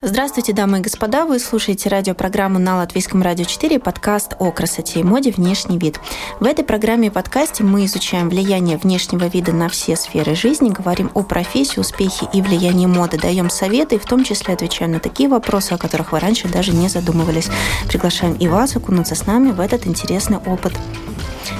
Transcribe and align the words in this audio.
Здравствуйте, 0.00 0.52
дамы 0.52 0.78
и 0.78 0.80
господа. 0.80 1.26
Вы 1.26 1.40
слушаете 1.40 1.88
радиопрограмму 1.88 2.60
на 2.60 2.76
Латвийском 2.76 3.20
радио 3.20 3.44
4, 3.44 3.80
подкаст 3.80 4.36
о 4.38 4.52
красоте 4.52 5.00
и 5.00 5.02
моде 5.02 5.32
«Внешний 5.32 5.76
вид». 5.76 5.98
В 6.38 6.44
этой 6.44 6.64
программе 6.64 7.08
и 7.08 7.10
подкасте 7.10 7.64
мы 7.64 7.84
изучаем 7.84 8.28
влияние 8.28 8.76
внешнего 8.76 9.24
вида 9.24 9.52
на 9.52 9.68
все 9.68 9.96
сферы 9.96 10.36
жизни, 10.36 10.70
говорим 10.70 11.10
о 11.14 11.24
профессии, 11.24 11.80
успехе 11.80 12.28
и 12.32 12.40
влиянии 12.40 12.86
моды, 12.86 13.18
даем 13.18 13.50
советы 13.50 13.96
и 13.96 13.98
в 13.98 14.04
том 14.04 14.22
числе 14.22 14.54
отвечаем 14.54 14.92
на 14.92 15.00
такие 15.00 15.28
вопросы, 15.28 15.72
о 15.72 15.78
которых 15.78 16.12
вы 16.12 16.20
раньше 16.20 16.46
даже 16.46 16.70
не 16.70 16.88
задумывались. 16.88 17.48
Приглашаем 17.88 18.34
и 18.34 18.46
вас 18.46 18.76
окунуться 18.76 19.16
с 19.16 19.26
нами 19.26 19.50
в 19.50 19.58
этот 19.58 19.88
интересный 19.88 20.38
опыт. 20.38 20.74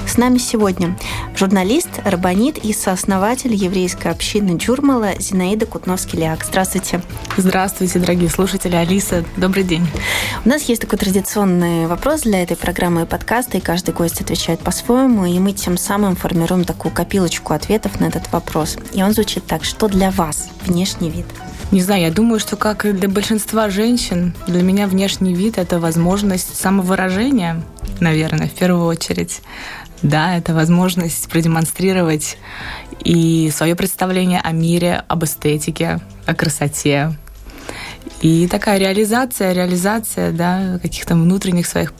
С 0.07 0.17
нами 0.17 0.37
сегодня 0.37 0.97
журналист, 1.35 1.89
рабанит 2.03 2.57
и 2.57 2.73
сооснователь 2.73 3.53
еврейской 3.53 4.09
общины 4.09 4.57
Джурмала 4.57 5.11
Зинаида 5.19 5.65
Кутновский-Ляк. 5.65 6.45
Здравствуйте. 6.45 7.01
Здравствуйте, 7.37 7.99
дорогие 7.99 8.29
слушатели. 8.29 8.75
Алиса, 8.75 9.23
добрый 9.37 9.63
день. 9.63 9.87
У 10.45 10.49
нас 10.49 10.63
есть 10.63 10.81
такой 10.81 10.99
традиционный 10.99 11.87
вопрос 11.87 12.21
для 12.21 12.43
этой 12.43 12.57
программы 12.57 13.03
и 13.03 13.05
подкаста, 13.05 13.57
и 13.57 13.61
каждый 13.61 13.93
гость 13.93 14.21
отвечает 14.21 14.59
по-своему, 14.59 15.25
и 15.25 15.39
мы 15.39 15.53
тем 15.53 15.77
самым 15.77 16.15
формируем 16.15 16.65
такую 16.65 16.93
копилочку 16.93 17.53
ответов 17.53 17.99
на 17.99 18.05
этот 18.05 18.31
вопрос. 18.31 18.77
И 18.93 19.01
он 19.01 19.13
звучит 19.13 19.45
так, 19.45 19.63
что 19.63 19.87
для 19.87 20.11
вас 20.11 20.49
внешний 20.65 21.09
вид? 21.09 21.25
Не 21.71 21.81
знаю, 21.81 22.01
я 22.01 22.11
думаю, 22.11 22.39
что 22.39 22.55
как 22.55 22.85
и 22.85 22.93
для 22.93 23.07
большинства 23.07 23.69
женщин, 23.69 24.33
для 24.47 24.63
меня 24.63 24.87
внешний 24.87 25.35
вид– 25.35 25.57
это 25.59 25.79
возможность 25.79 26.59
самовыражения, 26.59 27.61
наверное, 27.99 28.47
в 28.47 28.53
первую 28.53 28.85
очередь. 28.85 29.41
Да, 30.01 30.37
это 30.37 30.53
возможность 30.53 31.27
продемонстрировать 31.29 32.37
и 33.03 33.51
свое 33.53 33.75
представление 33.75 34.39
о 34.39 34.51
мире, 34.51 35.03
об 35.07 35.23
эстетике, 35.23 35.99
о 36.25 36.33
красоте. 36.33 37.17
И 38.21 38.47
такая 38.47 38.77
реализация, 38.79 39.53
реализация 39.53 40.31
да, 40.31 40.79
каких-то 40.81 41.15
внутренних 41.15 41.67
своих 41.67 41.93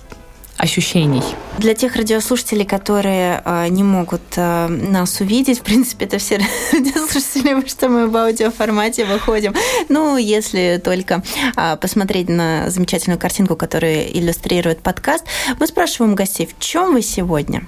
ощущений. 0.58 1.24
Для 1.58 1.74
тех 1.74 1.96
радиослушателей, 1.96 2.66
которые 2.66 3.42
э, 3.46 3.68
не 3.70 3.84
могут 3.84 4.22
э, 4.36 4.68
нас 4.68 5.22
увидеть, 5.22 5.60
в 5.60 5.62
принципе, 5.62 6.06
это 6.06 6.18
все 6.18 6.38
радиослушатели, 6.74 7.66
что 7.68 7.88
мы 7.88 8.08
в 8.08 8.18
аудиоформате 8.18 9.06
выходим. 9.06 9.56
Ну, 9.88 10.18
если 10.18 10.82
только 10.84 11.24
э, 11.56 11.78
посмотреть 11.78 12.28
на 12.28 12.70
замечательную 12.70 13.18
картинку, 13.18 13.56
которая 13.56 14.04
иллюстрирует 14.08 14.82
подкаст, 14.82 15.24
мы 15.60 15.66
спрашиваем 15.66 16.14
гостей, 16.14 16.46
в 16.46 16.60
чем 16.60 16.94
вы 16.94 17.02
сегодня? 17.02 17.66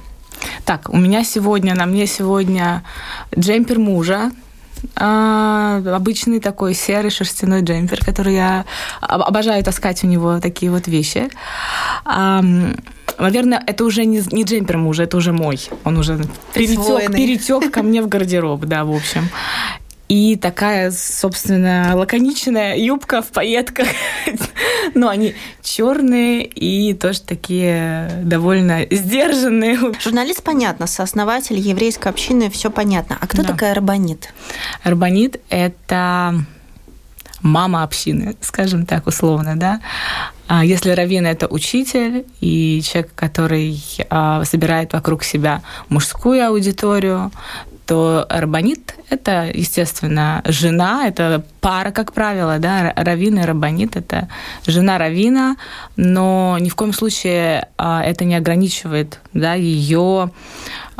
Так, 0.66 0.90
у 0.90 0.98
меня 0.98 1.24
сегодня, 1.24 1.76
на 1.76 1.86
мне 1.86 2.08
сегодня 2.08 2.84
джемпер 3.38 3.80
мужа, 3.80 4.32
а, 4.96 5.82
обычный 5.96 6.40
такой 6.40 6.74
серый 6.74 7.12
шерстяной 7.12 7.62
джемпер, 7.62 8.04
который 8.04 8.34
я 8.34 8.66
обожаю 9.02 9.64
таскать 9.64 10.04
у 10.04 10.08
него 10.08 10.40
такие 10.40 10.72
вот 10.72 10.88
вещи. 10.88 11.30
Наверное, 13.18 13.64
это 13.68 13.86
уже 13.86 14.06
не, 14.06 14.24
не 14.32 14.44
джемпер 14.44 14.78
мужа, 14.78 15.04
это 15.04 15.18
уже 15.18 15.32
мой. 15.32 15.60
Он 15.84 15.98
уже 15.98 16.20
перетек, 16.54 17.12
перетек 17.12 17.72
ко 17.72 17.84
мне 17.84 18.02
в 18.02 18.08
гардероб, 18.08 18.62
да, 18.62 18.84
в 18.84 18.92
общем. 18.92 19.30
И 20.12 20.36
такая, 20.36 20.92
собственно, 20.92 21.94
лаконичная 21.96 22.76
юбка 22.76 23.22
в 23.22 23.28
пайетках. 23.28 23.88
Но 24.94 25.08
они 25.08 25.36
черные 25.64 26.44
и 26.44 26.94
тоже 26.94 27.22
такие 27.22 28.12
довольно 28.22 28.86
сдержанные. 28.92 29.80
Журналист, 30.02 30.44
понятно, 30.44 30.86
сооснователь 30.86 31.58
еврейской 31.58 32.10
общины, 32.10 32.50
все 32.50 32.70
понятно. 32.70 33.18
А 33.22 33.26
кто 33.26 33.42
да. 33.42 33.54
такая 33.54 33.72
Арбанит? 33.72 34.34
Арбанит– 34.84 35.40
это 35.50 36.44
мама 37.42 37.84
общины, 37.84 38.36
скажем 38.42 38.86
так 38.86 39.08
условно, 39.08 39.56
да. 39.56 39.80
А 40.48 40.66
если 40.66 40.92
раввин– 40.92 41.26
это 41.28 41.48
учитель 41.48 42.26
и 42.42 42.82
человек, 42.84 43.14
который 43.16 43.82
а, 44.10 44.44
собирает 44.44 44.92
вокруг 44.92 45.24
себя 45.24 45.62
мужскую 45.88 46.46
аудиторию, 46.46 47.32
то 47.92 48.26
рабанит– 48.30 48.96
это, 49.10 49.52
естественно, 49.54 50.42
жена, 50.46 51.10
это 51.10 51.44
пара, 51.60 51.92
как 51.92 52.14
правило, 52.14 52.58
да, 52.58 52.94
раввин 52.96 53.38
и 53.40 53.44
рабанит– 53.44 53.96
это 53.98 54.30
жена 54.66 54.98
равина, 54.98 55.58
но 55.98 56.58
ни 56.62 56.70
в 56.70 56.76
коем 56.76 56.94
случае 56.94 57.68
а, 57.78 58.02
это 58.02 58.24
не 58.24 58.36
ограничивает 58.36 59.20
да, 59.34 59.56
ее 59.56 60.32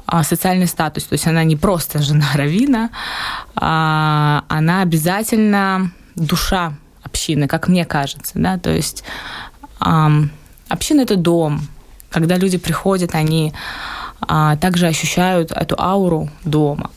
а, 0.06 0.24
социальный 0.24 0.68
статус. 0.68 1.06
То 1.06 1.14
есть 1.14 1.26
она 1.28 1.46
не 1.46 1.56
просто 1.56 2.02
жена 2.02 2.28
равина, 2.36 2.90
а 3.56 4.44
она 4.50 4.82
обязательно 4.82 5.92
душа 6.18 6.74
общины, 7.04 7.48
как 7.48 7.70
мне 7.70 7.86
кажется. 7.86 8.34
Да? 8.36 8.58
То 8.58 8.70
есть 8.70 9.06
община– 9.80 11.02
это 11.04 11.16
дом. 11.16 11.62
Когда 12.10 12.36
люди 12.36 12.58
приходят, 12.58 13.16
они 13.16 13.54
а, 14.34 14.56
также 14.56 14.88
ощущают 14.88 15.52
эту 15.52 15.76
ауру 15.78 16.30
дома. 16.46 16.90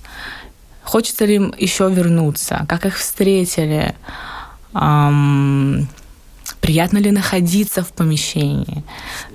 Хочется 0.84 1.24
ли 1.24 1.34
им 1.34 1.54
еще 1.58 1.90
вернуться? 1.90 2.64
Как 2.68 2.86
их 2.86 2.96
встретили? 2.96 3.96
Ам, 4.72 5.88
приятно 6.60 6.98
ли 6.98 7.10
находиться 7.10 7.82
в 7.82 7.92
помещении? 7.92 8.84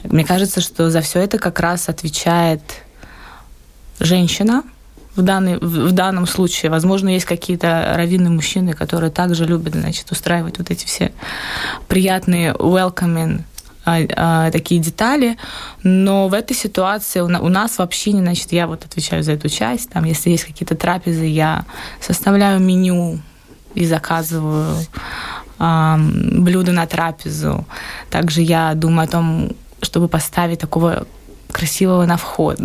Мне 0.06 0.24
кажется, 0.24 0.62
что 0.62 0.90
за 0.90 1.02
все 1.02 1.20
это 1.20 1.40
как 1.40 1.60
раз 1.60 1.90
отвечает 1.90 2.62
женщина, 4.00 4.64
в, 5.18 5.22
данный, 5.22 5.58
в 5.58 5.92
данном 5.92 6.26
случае. 6.26 6.72
Возможно, 6.72 7.10
есть 7.10 7.26
какие-то 7.26 7.96
раввины 7.98 8.30
мужчины, 8.30 8.72
которые 8.72 9.12
также 9.12 9.44
любят 9.46 9.74
значит, 9.74 10.10
устраивать 10.10 10.58
вот 10.58 10.72
эти 10.72 10.86
все 10.86 11.12
приятные 11.90 12.54
welcoming 12.54 13.42
такие 13.84 14.80
детали, 14.82 15.38
но 15.84 16.28
в 16.28 16.34
этой 16.34 16.56
ситуации 16.56 17.22
у 17.22 17.50
нас 17.50 17.78
в 17.78 17.82
общине, 17.82 18.20
значит, 18.20 18.52
я 18.52 18.68
вот 18.68 18.86
отвечаю 18.86 19.24
за 19.24 19.32
эту 19.32 19.50
часть, 19.50 19.90
там, 19.90 20.04
если 20.04 20.30
есть 20.30 20.46
какие-то 20.46 20.76
трапезы, 20.76 21.26
я 21.26 21.66
составляю 22.02 22.60
меню 22.60 23.20
и 23.76 23.86
заказываю 23.86 24.76
э, 25.60 25.96
блюда 25.98 26.72
на 26.72 26.86
трапезу. 26.86 27.66
Также 28.10 28.42
я 28.42 28.74
думаю 28.76 29.06
о 29.06 29.12
том, 29.12 29.52
чтобы 29.82 30.08
поставить 30.08 30.60
такого 30.60 31.06
красивого 31.52 32.06
на 32.06 32.18
вход. 32.18 32.60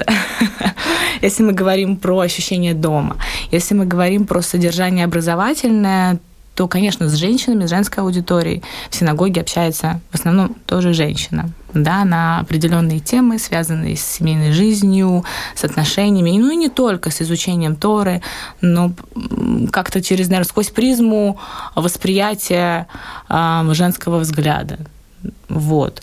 Если 1.23 1.43
мы 1.43 1.53
говорим 1.53 1.97
про 1.97 2.19
ощущение 2.19 2.75
дома, 2.75 3.17
если 3.51 3.75
мы 3.75 3.87
говорим 3.87 4.27
про 4.27 4.43
содержание 4.43 5.07
образовательное, 5.07 6.19
то, 6.55 6.69
конечно, 6.69 7.09
с 7.09 7.15
женщинами, 7.15 7.67
с 7.67 7.71
женской 7.71 8.03
аудиторией 8.03 8.63
в 8.91 8.95
синагоге 8.95 9.41
общается 9.41 10.01
в 10.11 10.15
основном 10.15 10.55
тоже 10.67 10.93
женщина, 10.93 11.51
да, 11.73 12.05
на 12.05 12.41
определенные 12.41 13.01
темы, 13.01 13.39
связанные 13.39 13.97
с 13.97 14.05
семейной 14.05 14.53
жизнью, 14.53 15.25
с 15.55 15.65
отношениями, 15.65 16.39
ну 16.39 16.51
и 16.51 16.57
не 16.57 16.69
только 16.69 17.11
с 17.11 17.21
изучением 17.21 17.75
Торы, 17.75 18.23
но 18.61 18.93
как-то 19.73 20.01
через, 20.01 20.29
наверное, 20.29 20.49
сквозь 20.49 20.71
призму 20.71 21.39
восприятия 21.75 22.87
э, 23.29 23.71
женского 23.73 24.19
взгляда. 24.19 24.79
Вот. 25.49 26.03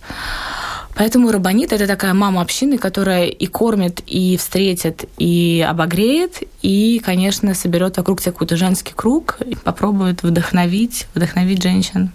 Поэтому 0.95 1.31
Рабанит– 1.31 1.71
это 1.73 1.87
такая 1.87 2.13
мама 2.13 2.41
общины, 2.41 2.77
которая 2.77 3.25
и 3.27 3.45
кормит, 3.47 4.01
и 4.05 4.35
встретит, 4.37 5.05
и 5.17 5.65
обогреет, 5.67 6.43
и, 6.61 6.99
конечно, 7.03 7.53
соберет 7.53 7.97
вокруг 7.97 8.21
себя 8.21 8.31
какой-то 8.31 8.57
женский 8.57 8.93
круг 8.95 9.37
и 9.45 9.55
попробует 9.55 10.23
вдохновить, 10.23 11.07
вдохновить 11.15 11.63
женщин. 11.63 12.11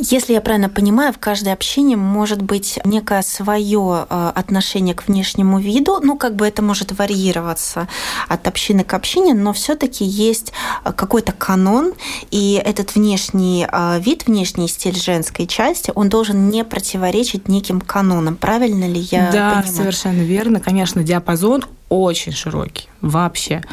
Если 0.00 0.32
я 0.32 0.40
правильно 0.40 0.68
понимаю, 0.68 1.12
в 1.12 1.18
каждой 1.18 1.52
общине 1.52 1.96
может 1.96 2.40
быть 2.40 2.78
некое 2.84 3.22
свое 3.22 4.06
э, 4.08 4.32
отношение 4.32 4.94
к 4.94 5.08
внешнему 5.08 5.58
виду. 5.58 5.98
Ну, 6.00 6.16
как 6.16 6.36
бы 6.36 6.46
это 6.46 6.62
может 6.62 6.96
варьироваться 6.96 7.88
от 8.28 8.46
общины 8.46 8.84
к 8.84 8.94
общине, 8.94 9.34
но 9.34 9.52
все-таки 9.52 10.04
есть 10.04 10.52
э, 10.84 10.92
какой-то 10.92 11.32
канон, 11.32 11.94
и 12.30 12.62
этот 12.64 12.94
внешний 12.94 13.66
э, 13.70 13.98
вид, 13.98 14.28
внешний 14.28 14.68
стиль 14.68 14.96
женской 14.96 15.48
части, 15.48 15.90
он 15.96 16.08
должен 16.08 16.48
не 16.48 16.62
противоречить 16.62 17.48
неким 17.48 17.80
канонам. 17.80 18.36
Правильно 18.36 18.84
ли 18.84 19.00
я 19.00 19.32
да, 19.32 19.50
понимаю? 19.50 19.64
Да, 19.66 19.72
совершенно 19.72 20.22
верно. 20.22 20.60
Конечно, 20.60 21.02
диапазон 21.02 21.64
очень 21.88 22.32
широкий 22.32 22.88
вообще. 23.00 23.64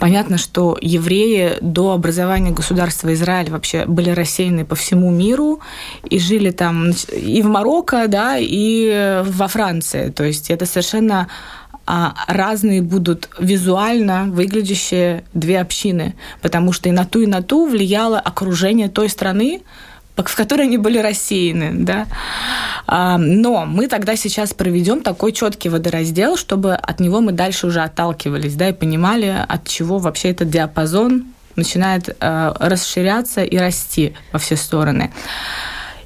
Понятно, 0.00 0.38
что 0.38 0.78
евреи 0.80 1.54
до 1.60 1.92
образования 1.92 2.50
государства 2.50 3.12
Израиль 3.14 3.50
вообще 3.50 3.84
были 3.86 4.10
рассеяны 4.10 4.64
по 4.64 4.76
всему 4.76 5.10
миру 5.10 5.60
и 6.08 6.18
жили 6.18 6.50
там 6.50 6.90
и 7.12 7.42
в 7.42 7.46
Марокко, 7.46 8.06
да, 8.08 8.36
и 8.38 9.22
во 9.24 9.48
Франции. 9.48 10.10
То 10.10 10.24
есть 10.24 10.50
это 10.50 10.66
совершенно 10.66 11.28
а, 11.90 12.14
разные 12.26 12.82
будут 12.82 13.30
визуально 13.38 14.24
выглядящие 14.26 15.24
две 15.32 15.58
общины, 15.58 16.14
потому 16.42 16.72
что 16.72 16.90
и 16.90 16.92
на 16.92 17.06
ту, 17.06 17.22
и 17.22 17.26
на 17.26 17.42
ту 17.42 17.66
влияло 17.66 18.20
окружение 18.20 18.88
той 18.90 19.08
страны, 19.08 19.62
в 20.26 20.34
которой 20.34 20.62
они 20.62 20.78
были 20.78 20.98
рассеяны, 20.98 21.70
да. 21.72 22.06
А, 22.86 23.18
но 23.18 23.66
мы 23.66 23.86
тогда 23.86 24.16
сейчас 24.16 24.52
проведем 24.52 25.02
такой 25.02 25.32
четкий 25.32 25.68
водораздел, 25.68 26.36
чтобы 26.36 26.74
от 26.74 26.98
него 26.98 27.20
мы 27.20 27.32
дальше 27.32 27.68
уже 27.68 27.82
отталкивались, 27.82 28.54
да, 28.54 28.70
и 28.70 28.72
понимали, 28.72 29.44
от 29.46 29.68
чего 29.68 29.98
вообще 29.98 30.30
этот 30.30 30.50
диапазон 30.50 31.26
начинает 31.54 32.08
э, 32.08 32.52
расширяться 32.58 33.44
и 33.44 33.56
расти 33.56 34.14
во 34.32 34.38
все 34.38 34.56
стороны. 34.56 35.12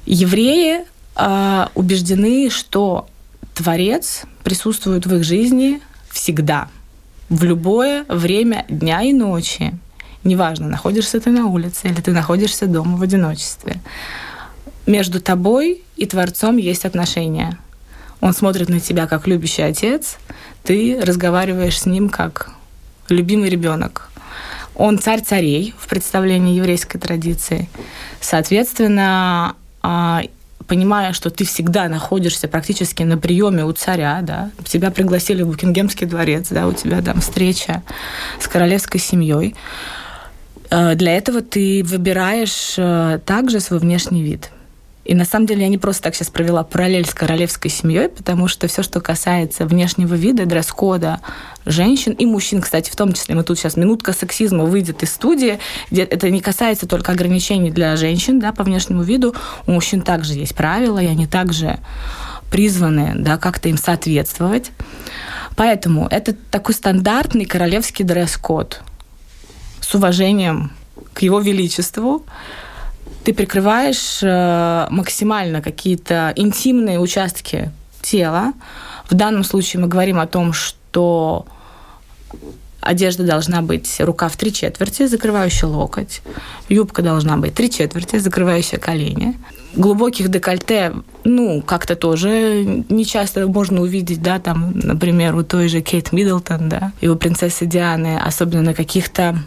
Евреи 0.05 0.81
э, 1.15 1.67
убеждены, 1.73 2.49
что 2.49 3.07
Творец 3.53 4.23
присутствует 4.43 5.05
в 5.05 5.15
их 5.15 5.23
жизни 5.23 5.81
всегда, 6.09 6.67
в 7.29 7.43
любое 7.43 8.03
время 8.09 8.65
дня 8.67 9.01
и 9.01 9.13
ночи. 9.13 9.73
Неважно, 10.23 10.67
находишься 10.67 11.19
ты 11.19 11.31
на 11.31 11.47
улице 11.47 11.87
или 11.87 11.99
ты 12.01 12.11
находишься 12.11 12.65
дома 12.65 12.97
в 12.97 13.01
одиночестве. 13.01 13.81
Между 14.85 15.21
тобой 15.21 15.83
и 15.95 16.05
Творцом 16.05 16.57
есть 16.57 16.85
отношения. 16.85 17.57
Он 18.21 18.33
смотрит 18.33 18.69
на 18.69 18.79
тебя 18.79 19.07
как 19.07 19.27
любящий 19.27 19.63
отец, 19.63 20.17
ты 20.63 20.99
разговариваешь 21.01 21.81
с 21.81 21.85
ним 21.85 22.09
как 22.09 22.51
любимый 23.09 23.49
ребенок. 23.49 24.09
Он 24.75 24.97
царь 24.97 25.21
царей 25.21 25.73
в 25.77 25.87
представлении 25.87 26.55
еврейской 26.55 26.99
традиции. 26.99 27.69
Соответственно, 28.21 29.55
а, 29.81 30.23
понимая, 30.67 31.13
что 31.13 31.29
ты 31.29 31.45
всегда 31.45 31.87
находишься 31.89 32.47
практически 32.47 33.03
на 33.03 33.17
приеме 33.17 33.65
у 33.65 33.71
царя, 33.73 34.19
да, 34.21 34.51
тебя 34.63 34.89
пригласили 34.89 35.43
в 35.43 35.47
Букингемский 35.47 36.07
дворец, 36.07 36.47
да, 36.49 36.67
у 36.67 36.73
тебя 36.73 37.01
там 37.01 37.21
встреча 37.21 37.83
с 38.39 38.47
королевской 38.47 38.99
семьей. 38.99 39.55
Э, 40.73 40.95
для 40.95 41.15
этого 41.15 41.41
ты 41.41 41.83
выбираешь 41.83 42.73
э, 42.77 43.19
также 43.25 43.59
свой 43.59 43.79
внешний 43.79 44.23
вид. 44.23 44.49
И 45.05 45.13
на 45.13 45.25
самом 45.25 45.45
деле 45.45 45.63
я 45.63 45.67
не 45.67 45.77
просто 45.77 46.03
так 46.03 46.15
сейчас 46.15 46.29
провела 46.29 46.63
параллель 46.63 47.05
с 47.05 47.13
королевской 47.13 47.69
семьей, 47.69 48.07
потому 48.07 48.47
что 48.47 48.67
все, 48.67 48.81
что 48.81 49.01
касается 49.01 49.65
внешнего 49.65 50.15
вида, 50.15 50.45
дресс-кода 50.45 51.19
женщин 51.65 52.13
и 52.13 52.25
мужчин, 52.25 52.61
кстати, 52.61 52.89
в 52.89 52.95
том 52.95 53.11
числе, 53.11 53.35
мы 53.35 53.43
тут 53.43 53.59
сейчас 53.59 53.75
минутка 53.75 54.13
сексизма 54.13 54.63
выйдет 54.63 55.03
из 55.03 55.11
студии, 55.11 55.59
где 55.91 56.03
это 56.03 56.29
не 56.29 56.39
касается 56.39 56.87
только 56.87 57.11
ограничений 57.11 57.69
для 57.69 57.95
женщин 57.97 58.39
да, 58.39 58.53
по 58.53 58.63
внешнему 58.63 59.03
виду, 59.03 59.35
у 59.67 59.71
мужчин 59.71 60.01
также 60.01 60.33
есть 60.33 60.55
правила, 60.55 60.99
и 60.99 61.05
они 61.05 61.27
также 61.27 61.79
призваны 62.49 63.11
да, 63.17 63.37
как-то 63.37 63.67
им 63.67 63.77
соответствовать. 63.77 64.71
Поэтому 65.57 66.07
это 66.07 66.33
такой 66.33 66.73
стандартный 66.73 67.45
королевский 67.45 68.05
дресс-код 68.05 68.81
с 69.93 69.95
уважением 69.95 70.71
к 71.13 71.21
его 71.21 71.39
величеству, 71.39 72.23
ты 73.23 73.31
прикрываешь 73.31 74.23
э, 74.23 74.87
максимально 74.89 75.61
какие-то 75.61 76.33
интимные 76.35 76.99
участки 76.99 77.71
тела. 78.01 78.53
В 79.07 79.13
данном 79.13 79.43
случае 79.43 79.83
мы 79.83 79.87
говорим 79.87 80.19
о 80.19 80.25
том, 80.25 80.51
что 80.51 81.45
одежда 82.81 83.23
должна 83.23 83.61
быть 83.61 83.95
рука 83.99 84.29
в 84.29 84.35
три 84.35 84.51
четверти, 84.51 85.05
закрывающая 85.05 85.69
локоть. 85.69 86.23
Юбка 86.69 87.03
должна 87.03 87.37
быть 87.37 87.53
три 87.53 87.69
четверти, 87.69 88.17
закрывающая 88.17 88.79
колени. 88.79 89.37
Глубоких 89.75 90.29
декольте, 90.29 90.91
ну, 91.23 91.61
как-то 91.61 91.95
тоже 91.95 92.83
не 92.89 93.05
часто 93.05 93.47
можно 93.47 93.81
увидеть, 93.81 94.23
да, 94.23 94.39
там, 94.39 94.71
например, 94.73 95.35
у 95.35 95.43
той 95.43 95.67
же 95.67 95.81
Кейт 95.81 96.11
Миддлтон, 96.11 96.67
да, 96.67 96.93
и 96.99 97.07
у 97.07 97.15
принцессы 97.15 97.67
Дианы, 97.67 98.17
особенно 98.17 98.63
на 98.63 98.73
каких-то 98.73 99.37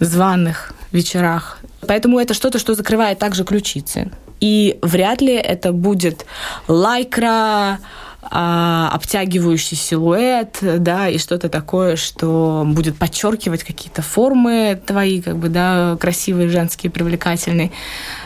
званых 0.00 0.72
вечерах. 0.92 1.58
Поэтому 1.86 2.18
это 2.18 2.34
что-то, 2.34 2.58
что 2.58 2.74
закрывает 2.74 3.18
также 3.18 3.44
ключицы. 3.44 4.10
И 4.40 4.78
вряд 4.82 5.20
ли 5.20 5.34
это 5.34 5.72
будет 5.72 6.26
лайкра, 6.66 7.78
а, 8.22 8.90
обтягивающий 8.92 9.76
силуэт, 9.76 10.58
да, 10.60 11.08
и 11.08 11.18
что-то 11.18 11.48
такое, 11.48 11.96
что 11.96 12.64
будет 12.66 12.96
подчеркивать 12.96 13.64
какие-то 13.64 14.02
формы 14.02 14.80
твои, 14.86 15.22
как 15.22 15.36
бы, 15.36 15.48
да, 15.48 15.96
красивые, 15.98 16.48
женские, 16.48 16.92
привлекательные. 16.92 17.70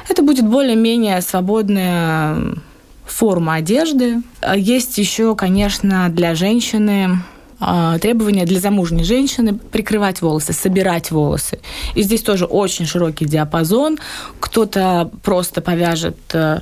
Это 0.09 0.23
будет 0.23 0.49
более-менее 0.49 1.21
свободная 1.21 2.57
форма 3.05 3.55
одежды. 3.55 4.23
Есть 4.57 4.99
еще, 4.99 5.37
конечно, 5.37 6.09
для 6.09 6.35
женщины 6.35 7.19
а, 7.67 7.99
требования 7.99 8.45
для 8.45 8.61
замужней 8.61 9.05
женщины 9.05 9.55
прикрывать 9.55 10.21
волосы, 10.21 10.53
собирать 10.53 11.11
волосы. 11.11 11.61
И 11.95 12.03
здесь 12.03 12.23
тоже 12.23 12.45
очень 12.45 12.85
широкий 12.85 13.25
диапазон. 13.25 13.99
Кто-то 14.39 15.11
просто 15.23 15.63
повяжет 15.63 16.19
э, 16.35 16.61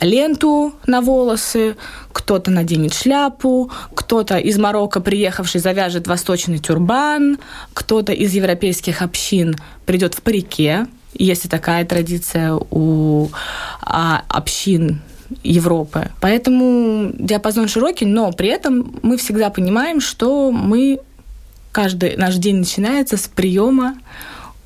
ленту 0.00 0.74
на 0.86 1.00
волосы, 1.00 1.76
кто-то 2.12 2.50
наденет 2.50 2.92
шляпу, 2.92 3.70
кто-то 3.94 4.36
из 4.36 4.58
Марокко 4.58 5.00
приехавший 5.00 5.62
завяжет 5.62 6.06
восточный 6.06 6.58
тюрбан, 6.58 7.38
кто-то 7.72 8.12
из 8.12 8.34
европейских 8.34 9.00
общин 9.00 9.56
придет 9.86 10.12
в 10.14 10.20
парике. 10.20 10.86
Есть 11.14 11.48
такая 11.48 11.86
традиция 11.86 12.52
у 12.52 13.30
а, 13.80 14.24
общин 14.28 15.00
Европы. 15.42 16.10
Поэтому 16.20 17.10
диапазон 17.14 17.68
широкий, 17.68 18.06
но 18.06 18.32
при 18.32 18.48
этом 18.48 18.94
мы 19.02 19.16
всегда 19.16 19.50
понимаем, 19.50 20.00
что 20.00 20.50
мы 20.50 21.00
каждый 21.72 22.16
наш 22.16 22.36
день 22.36 22.56
начинается 22.56 23.16
с 23.16 23.26
приема 23.26 23.96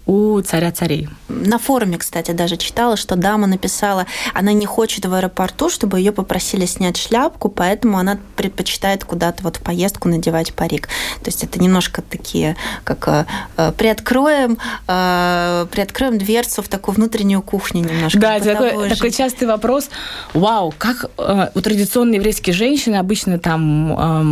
у 0.09 0.41
царя 0.41 0.73
царей. 0.73 1.07
На 1.29 1.59
форуме, 1.59 1.99
кстати, 1.99 2.31
даже 2.31 2.57
читала, 2.57 2.97
что 2.97 3.15
дама 3.15 3.47
написала, 3.47 4.07
она 4.33 4.55
не 4.55 4.65
хочет 4.65 5.05
в 5.05 5.13
аэропорту, 5.13 5.69
чтобы 5.69 5.99
ее 5.99 6.13
попросили 6.13 6.65
снять 6.65 6.97
шляпку, 6.97 7.51
поэтому 7.51 7.99
она 7.99 8.19
предпочитает 8.35 9.05
куда-то 9.05 9.43
вот 9.43 9.59
в 9.59 9.61
поездку 9.61 10.09
надевать 10.09 10.55
парик. 10.55 10.89
То 11.23 11.27
есть 11.27 11.45
это 11.45 11.61
немножко 11.61 12.01
такие, 12.01 12.57
как 12.85 13.07
э, 13.07 13.27
э 13.59 13.73
приоткроем, 13.77 14.57
э, 14.89 15.67
приоткроем 15.71 16.17
дверцу 16.17 16.63
в 16.63 16.69
такую 16.69 16.95
внутреннюю 16.95 17.43
кухню 17.43 17.83
немножко. 17.83 18.19
Да, 18.19 18.41
такой, 18.41 18.89
такой 18.89 19.11
частый 19.11 19.47
вопрос. 19.47 19.91
Вау, 20.33 20.73
как 20.79 21.11
э, 21.19 21.49
у 21.55 21.61
традиционной 21.61 22.17
еврейской 22.17 22.53
женщины 22.53 22.97
обычно 22.97 23.39
там 23.39 23.93
э, 23.93 24.23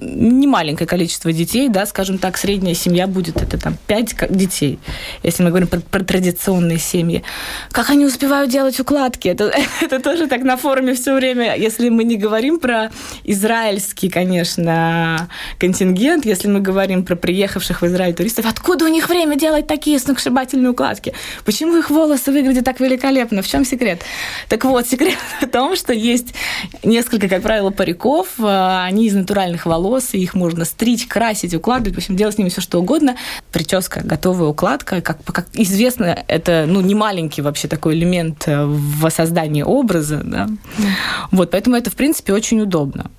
не 0.00 0.46
маленькое 0.46 0.88
количество 0.88 1.30
детей, 1.30 1.68
да, 1.68 1.84
скажем 1.84 2.16
так, 2.16 2.38
средняя 2.38 2.74
семья 2.74 3.06
будет 3.06 3.42
это 3.42 3.58
там 3.58 3.76
пять 3.86 4.14
детей 4.30 4.78
если 5.22 5.42
мы 5.42 5.50
говорим 5.50 5.68
про, 5.68 5.80
про 5.80 6.04
традиционные 6.04 6.78
семьи. 6.78 7.22
Как 7.70 7.90
они 7.90 8.04
успевают 8.04 8.50
делать 8.50 8.78
укладки? 8.80 9.28
Это, 9.28 9.52
это 9.80 10.00
тоже 10.00 10.26
так 10.26 10.42
на 10.42 10.56
форуме 10.56 10.94
все 10.94 11.14
время. 11.14 11.56
Если 11.56 11.88
мы 11.88 12.04
не 12.04 12.16
говорим 12.16 12.58
про 12.58 12.90
израильский, 13.24 14.08
конечно, 14.08 15.28
контингент, 15.58 16.26
если 16.26 16.48
мы 16.48 16.60
говорим 16.60 17.04
про 17.04 17.16
приехавших 17.16 17.82
в 17.82 17.86
Израиль 17.86 18.14
туристов, 18.14 18.46
откуда 18.46 18.84
у 18.84 18.88
них 18.88 19.08
время 19.08 19.36
делать 19.36 19.66
такие 19.66 19.98
сногсшибательные 19.98 20.70
укладки? 20.70 21.14
Почему 21.44 21.76
их 21.76 21.90
волосы 21.90 22.32
выглядят 22.32 22.64
так 22.64 22.80
великолепно? 22.80 23.42
В 23.42 23.48
чем 23.48 23.64
секрет? 23.64 24.02
Так 24.48 24.64
вот, 24.64 24.86
секрет 24.86 25.18
в 25.40 25.46
том, 25.46 25.76
что 25.76 25.92
есть 25.92 26.34
несколько, 26.82 27.28
как 27.28 27.42
правило, 27.42 27.70
париков, 27.70 28.28
а, 28.38 28.84
они 28.84 29.06
из 29.06 29.14
натуральных 29.14 29.66
волос, 29.66 30.14
и 30.14 30.18
их 30.18 30.34
можно 30.34 30.64
стричь, 30.64 31.06
красить, 31.06 31.54
укладывать, 31.54 31.94
в 31.94 31.98
общем, 31.98 32.16
делать 32.16 32.34
с 32.34 32.38
ними 32.38 32.48
все 32.48 32.60
что 32.60 32.80
угодно. 32.80 33.16
Прическа, 33.52 34.00
готовая 34.04 34.48
укладка, 34.48 34.83
загадка. 34.84 35.00
Как, 35.00 35.24
как 35.24 35.46
известно, 35.54 36.24
это 36.28 36.64
ну, 36.68 36.80
не 36.80 36.94
маленький 36.94 37.42
вообще 37.42 37.68
такой 37.68 37.94
элемент 37.94 38.44
э, 38.46 38.64
в 38.64 39.08
создании 39.10 39.62
образа. 39.62 40.22
Да? 40.24 40.48
Вот, 41.30 41.50
поэтому 41.50 41.76
это, 41.76 41.90
в 41.90 41.96
принципе, 41.96 42.32
очень 42.32 42.60
удобно. 42.60 43.10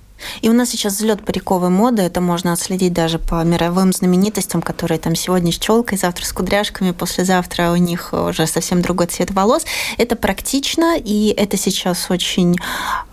И 0.42 0.48
у 0.48 0.52
нас 0.52 0.70
сейчас 0.70 0.94
взлет 0.94 1.24
париковой 1.24 1.70
моды, 1.70 2.02
это 2.02 2.20
можно 2.20 2.52
отследить 2.52 2.92
даже 2.92 3.18
по 3.18 3.42
мировым 3.44 3.92
знаменитостям, 3.92 4.62
которые 4.62 4.98
там 4.98 5.14
сегодня 5.14 5.52
с 5.52 5.58
челкой, 5.58 5.98
завтра 5.98 6.24
с 6.24 6.32
кудряшками, 6.32 6.92
послезавтра 6.92 7.70
у 7.72 7.76
них 7.76 8.12
уже 8.12 8.46
совсем 8.46 8.82
другой 8.82 9.06
цвет 9.06 9.30
волос. 9.30 9.64
Это 9.98 10.16
практично, 10.16 10.96
и 10.98 11.34
это 11.36 11.56
сейчас 11.56 12.10
очень 12.10 12.56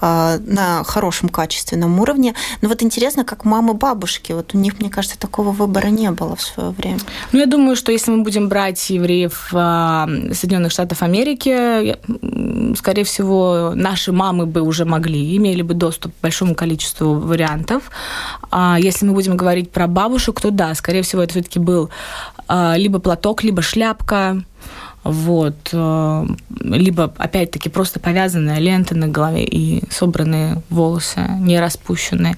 э, 0.02 0.40
на 0.40 0.84
хорошем 0.84 1.30
качественном 1.30 2.00
уровне. 2.00 2.34
Но 2.62 2.70
вот 2.70 2.82
интересно, 2.84 3.24
как 3.24 3.46
мамы 3.46 3.74
бабушки, 3.74 4.32
вот 4.32 4.54
у 4.54 4.58
них, 4.58 4.80
мне 4.80 4.90
кажется, 4.90 5.18
такого 5.18 5.52
выбора 5.52 5.88
не 5.88 6.12
было 6.12 6.36
в 6.36 6.42
свое 6.42 6.70
время. 6.72 7.00
Ну, 7.32 7.40
я 7.40 7.46
думаю, 7.46 7.76
что 7.76 7.92
если 7.92 8.12
мы 8.12 8.24
будем 8.24 8.50
брать 8.50 8.90
евреев 8.90 9.50
э, 9.54 10.34
Соединенных 10.34 10.72
Штатов 10.72 11.02
Америки, 11.02 11.98
скорее 12.76 13.04
всего, 13.04 13.74
наши 13.76 14.12
мамы 14.12 14.46
бы 14.46 14.62
уже 14.62 14.86
могли, 14.86 15.36
имели 15.38 15.62
бы 15.62 15.74
доступ 15.74 16.14
к 16.14 16.22
большому 16.22 16.56
количеству 16.56 16.93
количеству 16.94 17.14
вариантов. 17.16 17.92
А 18.52 18.78
если 18.80 19.06
мы 19.06 19.14
будем 19.14 19.38
говорить 19.38 19.72
про 19.72 19.88
бабушек, 19.88 20.42
то 20.42 20.52
да, 20.52 20.74
скорее 20.76 21.02
всего, 21.02 21.22
это 21.22 21.34
все-таки 21.34 21.60
был 21.60 21.90
а, 22.48 22.76
либо 22.78 23.00
платок, 23.00 23.44
либо 23.44 23.62
шляпка, 23.62 24.44
вот, 25.04 25.70
э, 25.74 26.26
либо, 26.62 27.14
опять-таки, 27.18 27.68
просто 27.70 28.00
повязанная 28.00 28.60
лента 28.60 28.96
на 28.96 29.10
голове 29.10 29.44
и 29.44 29.84
собранные 29.92 30.62
волосы, 30.70 31.28
не 31.40 31.60
распущенные. 31.60 32.38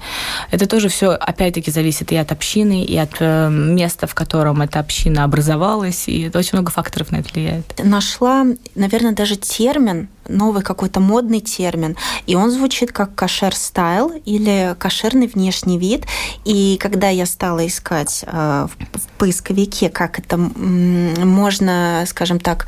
Это 0.50 0.66
тоже 0.66 0.88
все, 0.88 1.10
опять-таки, 1.10 1.70
зависит 1.70 2.10
и 2.10 2.16
от 2.16 2.32
общины, 2.32 2.82
и 2.82 2.96
от 2.96 3.16
э, 3.20 3.50
места, 3.50 4.08
в 4.08 4.14
котором 4.16 4.62
эта 4.62 4.80
община 4.80 5.22
образовалась, 5.22 6.08
и 6.08 6.22
это 6.22 6.40
очень 6.40 6.54
много 6.54 6.72
факторов 6.72 7.12
на 7.12 7.18
это 7.18 7.28
влияет. 7.32 7.80
Нашла, 7.84 8.44
наверное, 8.74 9.12
даже 9.12 9.36
термин 9.36 10.08
новый 10.28 10.62
какой-то 10.62 11.00
модный 11.00 11.40
термин, 11.40 11.96
и 12.26 12.34
он 12.34 12.50
звучит 12.50 12.92
как 12.92 13.14
кошер-стайл 13.14 14.12
или 14.24 14.74
кошерный 14.78 15.26
внешний 15.26 15.78
вид. 15.78 16.06
И 16.44 16.78
когда 16.80 17.08
я 17.08 17.26
стала 17.26 17.66
искать 17.66 18.24
э, 18.26 18.66
в 18.92 19.08
поисковике, 19.18 19.88
как 19.88 20.18
это 20.18 20.36
можно, 20.36 22.04
скажем 22.06 22.40
так, 22.40 22.66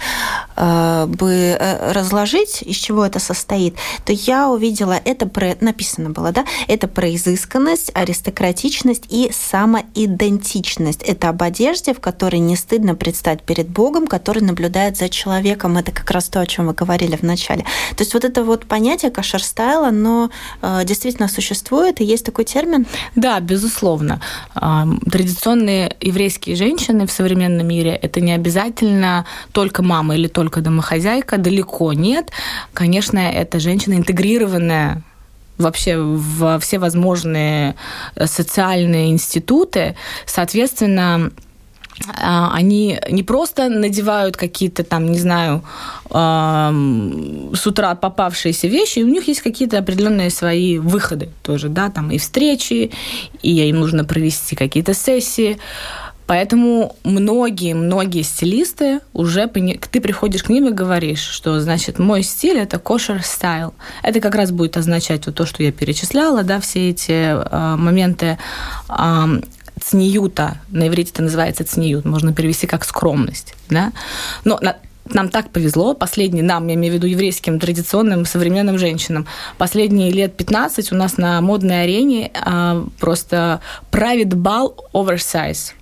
э, 0.57 1.07
бы 1.07 1.33
э, 1.33 1.93
разложить, 1.93 2.62
из 2.62 2.77
чего 2.77 3.05
это 3.05 3.19
состоит, 3.19 3.77
то 4.05 4.12
я 4.12 4.49
увидела, 4.49 5.00
это 5.05 5.27
про, 5.27 5.57
написано 5.61 6.11
было, 6.11 6.33
да, 6.33 6.45
это 6.69 6.88
про 6.88 7.15
изысканность, 7.15 7.91
аристократичность 7.95 9.05
и 9.09 9.31
самоидентичность. 9.33 11.03
Это 11.03 11.31
об 11.31 11.43
одежде, 11.43 11.95
в 11.95 12.00
которой 12.00 12.41
не 12.41 12.57
стыдно 12.57 12.95
предстать 12.95 13.43
перед 13.43 13.69
Богом, 13.69 14.07
который 14.07 14.43
наблюдает 14.43 14.97
за 14.97 15.09
человеком. 15.09 15.77
Это 15.77 15.93
как 15.93 16.11
раз 16.11 16.29
то, 16.29 16.41
о 16.41 16.47
чем 16.47 16.67
вы 16.67 16.75
говорили 16.75 17.17
в 17.17 17.23
начале. 17.23 17.48
То 17.57 18.02
есть 18.02 18.14
вот 18.14 18.25
это 18.25 18.45
вот 18.45 18.67
понятие 18.67 19.11
кошер-стайл, 19.11 19.85
оно 19.85 20.31
э, 20.62 20.83
действительно 20.85 21.28
существует, 21.28 22.00
и 22.00 22.05
есть 22.05 22.25
такой 22.25 22.45
термин? 22.45 22.87
Да, 23.14 23.40
безусловно. 23.40 24.21
Традиционные 24.55 25.97
еврейские 26.00 26.57
женщины 26.57 27.07
в 27.07 27.12
современном 27.12 27.67
мире– 27.67 27.90
это 28.02 28.21
не 28.21 28.33
обязательно 28.33 29.25
только 29.52 29.83
мама 29.83 30.14
или 30.14 30.28
только 30.28 30.61
домохозяйка, 30.61 31.38
далеко 31.38 31.93
нет. 31.93 32.31
Конечно, 32.73 33.19
это 33.19 33.61
женщина 33.61 33.95
интегрированная 33.95 35.02
вообще 35.59 35.97
во 35.99 36.59
все 36.59 36.78
возможные 36.78 37.75
социальные 38.17 39.11
институты. 39.11 39.97
Соответственно, 40.25 41.17
а, 41.17 41.31
они 42.14 42.99
не 43.11 43.23
просто 43.23 43.69
надевают 43.69 44.37
какие-то 44.37 44.85
там, 44.85 45.11
не 45.11 45.19
знаю, 45.19 45.62
с 46.11 47.67
утра 47.67 47.95
попавшиеся 47.95 48.69
вещи, 48.69 49.00
у 49.00 49.09
них 49.09 49.28
есть 49.28 49.43
какие-то 49.43 49.78
определенные 49.78 50.31
свои 50.31 50.78
выходы 50.78 51.31
тоже, 51.43 51.69
да, 51.69 51.90
там 51.90 52.11
и 52.11 52.19
встречи, 52.19 52.90
и 53.43 53.69
им 53.69 53.81
нужно 53.81 54.05
провести 54.05 54.57
какие-то 54.57 54.95
сессии. 54.95 55.59
Поэтому 56.28 56.95
многие-многие 57.05 58.21
стилисты 58.21 59.00
уже... 59.14 59.47
Ты 59.47 60.00
приходишь 60.02 60.43
к 60.43 60.50
ним 60.50 60.69
и 60.69 60.73
говоришь, 60.73 61.23
что, 61.23 61.59
значит, 61.59 61.99
мой 61.99 62.23
стиль– 62.23 62.59
это 62.59 62.78
кошер 62.78 63.23
стайл. 63.23 63.73
Это 64.02 64.21
как 64.21 64.35
раз 64.35 64.50
будет 64.50 64.76
означать 64.76 65.25
вот 65.25 65.37
то, 65.37 65.47
что 65.47 65.62
я 65.62 65.73
перечисляла, 65.73 66.43
да, 66.43 66.61
все 66.61 66.90
эти 66.90 67.12
э, 67.12 67.76
моменты 67.76 68.37
э, 68.90 69.40
цниюта, 69.88 70.61
на 70.68 70.88
иврите 70.88 71.12
это 71.12 71.23
называется 71.23 71.64
цниют, 71.64 72.04
можно 72.04 72.35
перевести 72.35 72.66
как 72.66 72.85
скромность, 72.85 73.54
да, 73.71 73.92
но 74.45 74.59
нам 75.15 75.29
так 75.29 75.50
повезло, 75.50 75.95
последние, 75.95 76.45
нам, 76.45 76.67
я 76.69 76.75
имею 76.75 76.93
в 76.93 76.97
виду 76.97 77.07
еврейским, 77.07 77.59
традиционным, 77.59 78.25
современным 78.27 78.79
женщинам, 78.79 79.27
последние 79.57 80.11
лет 80.11 80.37
15 80.37 80.93
у 80.93 80.95
нас 80.97 81.17
на 81.17 81.41
модной 81.41 81.85
арене 81.85 82.31
а, 82.35 82.85
просто 82.99 83.61
правит 83.91 84.35
бал 84.35 84.77
оверсайз. 84.93 85.75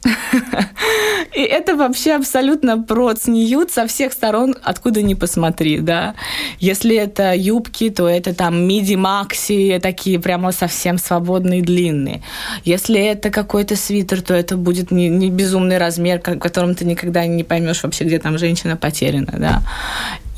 И 1.34 1.40
это 1.40 1.76
вообще 1.76 2.12
абсолютно 2.12 2.82
про 2.82 3.14
цниют 3.14 3.70
со 3.70 3.86
всех 3.86 4.12
сторон, 4.12 4.54
откуда 4.62 5.02
ни 5.02 5.14
посмотри, 5.14 5.80
да. 5.80 6.14
Если 6.58 6.96
это 6.96 7.34
юбки, 7.34 7.90
то 7.90 8.08
это 8.08 8.34
там 8.34 8.66
миди-макси, 8.66 9.78
такие 9.82 10.18
прямо 10.18 10.52
совсем 10.52 10.98
свободные, 10.98 11.62
длинные. 11.62 12.22
Если 12.64 13.00
это 13.00 13.30
какой-то 13.30 13.76
свитер, 13.76 14.22
то 14.22 14.34
это 14.34 14.56
будет 14.56 14.90
не, 14.90 15.08
не 15.08 15.30
безумный 15.30 15.78
размер, 15.78 16.20
в 16.20 16.38
котором 16.38 16.74
ты 16.74 16.84
никогда 16.84 17.26
не 17.26 17.44
поймешь 17.44 17.82
вообще, 17.82 18.04
где 18.04 18.18
там 18.18 18.38
женщина 18.38 18.76
потеряна 18.76 19.15
уверена, 19.16 19.38
да. 19.38 19.62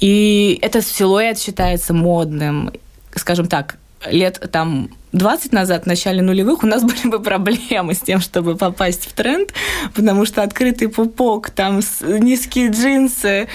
И 0.00 0.58
этот 0.62 0.86
силуэт 0.86 1.38
считается 1.38 1.92
модным, 1.92 2.72
скажем 3.14 3.48
так, 3.48 3.76
лет 4.10 4.40
там 4.52 4.90
20 5.12 5.52
назад, 5.52 5.84
в 5.84 5.86
начале 5.86 6.22
нулевых, 6.22 6.62
у 6.62 6.66
нас 6.66 6.82
были 6.84 7.08
бы 7.08 7.20
проблемы 7.20 7.94
с 7.94 8.00
тем, 8.00 8.20
чтобы 8.20 8.56
попасть 8.56 9.06
в 9.06 9.12
тренд, 9.12 9.52
потому 9.94 10.24
что 10.24 10.42
открытый 10.42 10.88
пупок, 10.88 11.50
там 11.50 11.80
низкие 12.02 12.70
джинсы 12.70 13.48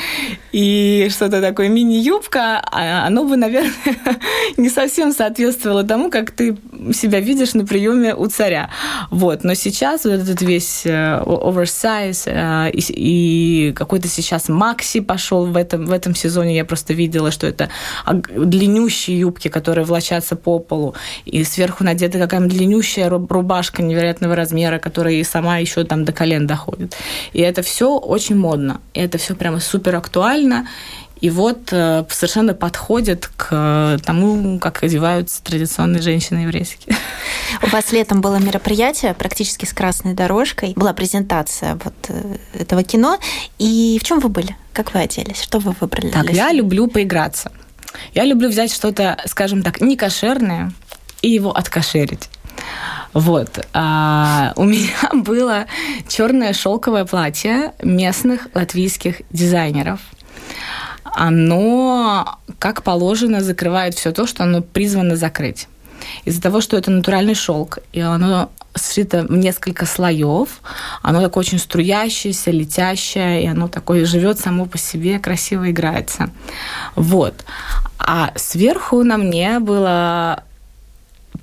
и 0.52 1.08
что-то 1.12 1.42
такое, 1.42 1.70
мини-юбка, 1.70 2.60
а 2.72 3.06
оно 3.06 3.24
бы, 3.24 3.38
наверное, 3.38 3.72
не 4.58 4.70
совсем 4.70 5.12
соответствовало 5.12 5.84
тому, 5.84 6.10
как 6.10 6.32
ты 6.32 6.58
себя 6.94 7.20
видишь 7.20 7.54
на 7.54 7.66
приеме 7.66 8.16
у 8.16 8.28
царя. 8.28 8.70
Вот. 9.10 9.44
Но 9.44 9.54
сейчас 9.54 10.06
вот 10.06 10.14
этот 10.14 10.42
весь 10.42 10.86
оверсайз 10.86 12.24
э, 12.28 12.72
и 12.74 13.74
какой-то 13.76 14.08
сейчас 14.08 14.50
Макси 14.50 15.00
пошел 15.00 15.46
в 15.46 15.56
этом, 15.56 15.86
в 15.86 15.92
этом 15.92 16.16
сезоне. 16.16 16.56
Я 16.56 16.66
просто 16.66 16.94
видела, 16.94 17.32
что 17.32 17.48
это 17.48 17.70
длиннющие 18.06 19.20
юбки, 19.20 19.48
которые 19.48 19.86
влачатся 19.86 20.36
по 20.36 20.60
полу. 20.60 20.96
И 21.26 21.43
сверху 21.44 21.84
надета 21.84 22.20
какая-нибудь 22.20 22.56
длиннющая 22.56 23.10
рубашка 23.10 23.82
невероятного 23.82 24.36
размера, 24.36 24.80
которая 24.80 25.16
и 25.16 25.24
сама 25.24 25.58
еще 25.58 25.84
там 25.84 26.06
до 26.06 26.14
колен 26.14 26.48
доходит. 26.48 26.96
И 27.34 27.42
это 27.42 27.62
все 27.62 27.98
очень 27.98 28.36
модно. 28.36 28.82
И 28.94 29.00
это 29.00 29.18
все 29.18 29.36
прямо 29.36 29.60
супер 29.60 29.96
актуально. 29.96 30.68
И 31.24 31.30
вот 31.30 31.70
э, 31.72 32.04
совершенно 32.10 32.54
подходит 32.54 33.32
к 33.38 33.98
тому, 34.04 34.60
как 34.60 34.84
одеваются 34.84 35.42
традиционные 35.42 36.02
женщины 36.02 36.40
еврейские. 36.40 36.98
У 37.62 37.68
вас 37.68 37.94
летом 37.94 38.20
было 38.20 38.36
мероприятие 38.36 39.14
практически 39.14 39.64
с 39.64 39.72
красной 39.72 40.16
дорожкой. 40.16 40.74
Была 40.76 40.92
презентация 40.92 41.80
вот 41.82 41.94
э, 42.10 42.36
этого 42.60 42.84
кино. 42.84 43.20
И 43.58 43.98
в 44.02 44.04
чем 44.04 44.20
вы 44.20 44.28
были? 44.28 44.58
Как 44.74 44.94
вы 44.94 45.00
оделись? 45.00 45.42
Что 45.42 45.60
вы 45.60 45.74
выбрали? 45.80 46.10
Так, 46.10 46.30
я 46.30 46.52
люблю 46.52 46.88
поиграться. 46.88 47.54
Я 48.14 48.26
люблю 48.26 48.50
взять 48.50 48.74
что-то, 48.74 49.18
скажем 49.26 49.64
так, 49.64 49.80
не 49.80 49.96
кошерное, 49.96 50.74
и 51.24 51.30
его 51.30 51.52
откошерить. 51.52 52.30
Вот. 53.14 53.66
А, 53.74 54.54
у 54.56 54.66
меня 54.66 55.10
было 55.14 55.66
черное 56.08 56.54
шелковое 56.54 57.06
платье 57.06 57.74
местных 57.82 58.48
латвийских 58.54 59.22
дизайнеров. 59.32 60.00
Оно, 61.04 62.40
как 62.60 62.84
положено, 62.84 63.42
закрывает 63.42 63.96
все 63.96 64.12
то, 64.12 64.28
что 64.28 64.44
оно 64.44 64.62
призвано 64.62 65.16
закрыть. 65.16 65.68
Из-за 66.26 66.42
того, 66.42 66.60
что 66.60 66.76
это 66.76 66.92
натуральный 66.92 67.36
шелк, 67.36 67.80
и 67.94 68.02
оно 68.02 68.52
сшито 68.76 69.24
в 69.24 69.38
несколько 69.38 69.86
слоев, 69.86 70.62
оно 71.04 71.22
такое 71.22 71.42
очень 71.42 71.60
струящееся, 71.60 72.50
летящее, 72.52 73.44
и 73.44 73.48
оно 73.48 73.68
такое 73.68 74.06
живет 74.06 74.40
само 74.40 74.66
по 74.66 74.78
себе, 74.78 75.20
красиво 75.20 75.70
играется. 75.70 76.32
Вот. 76.96 77.46
А 78.00 78.32
сверху 78.36 79.04
на 79.04 79.18
мне 79.18 79.60
было 79.60 80.44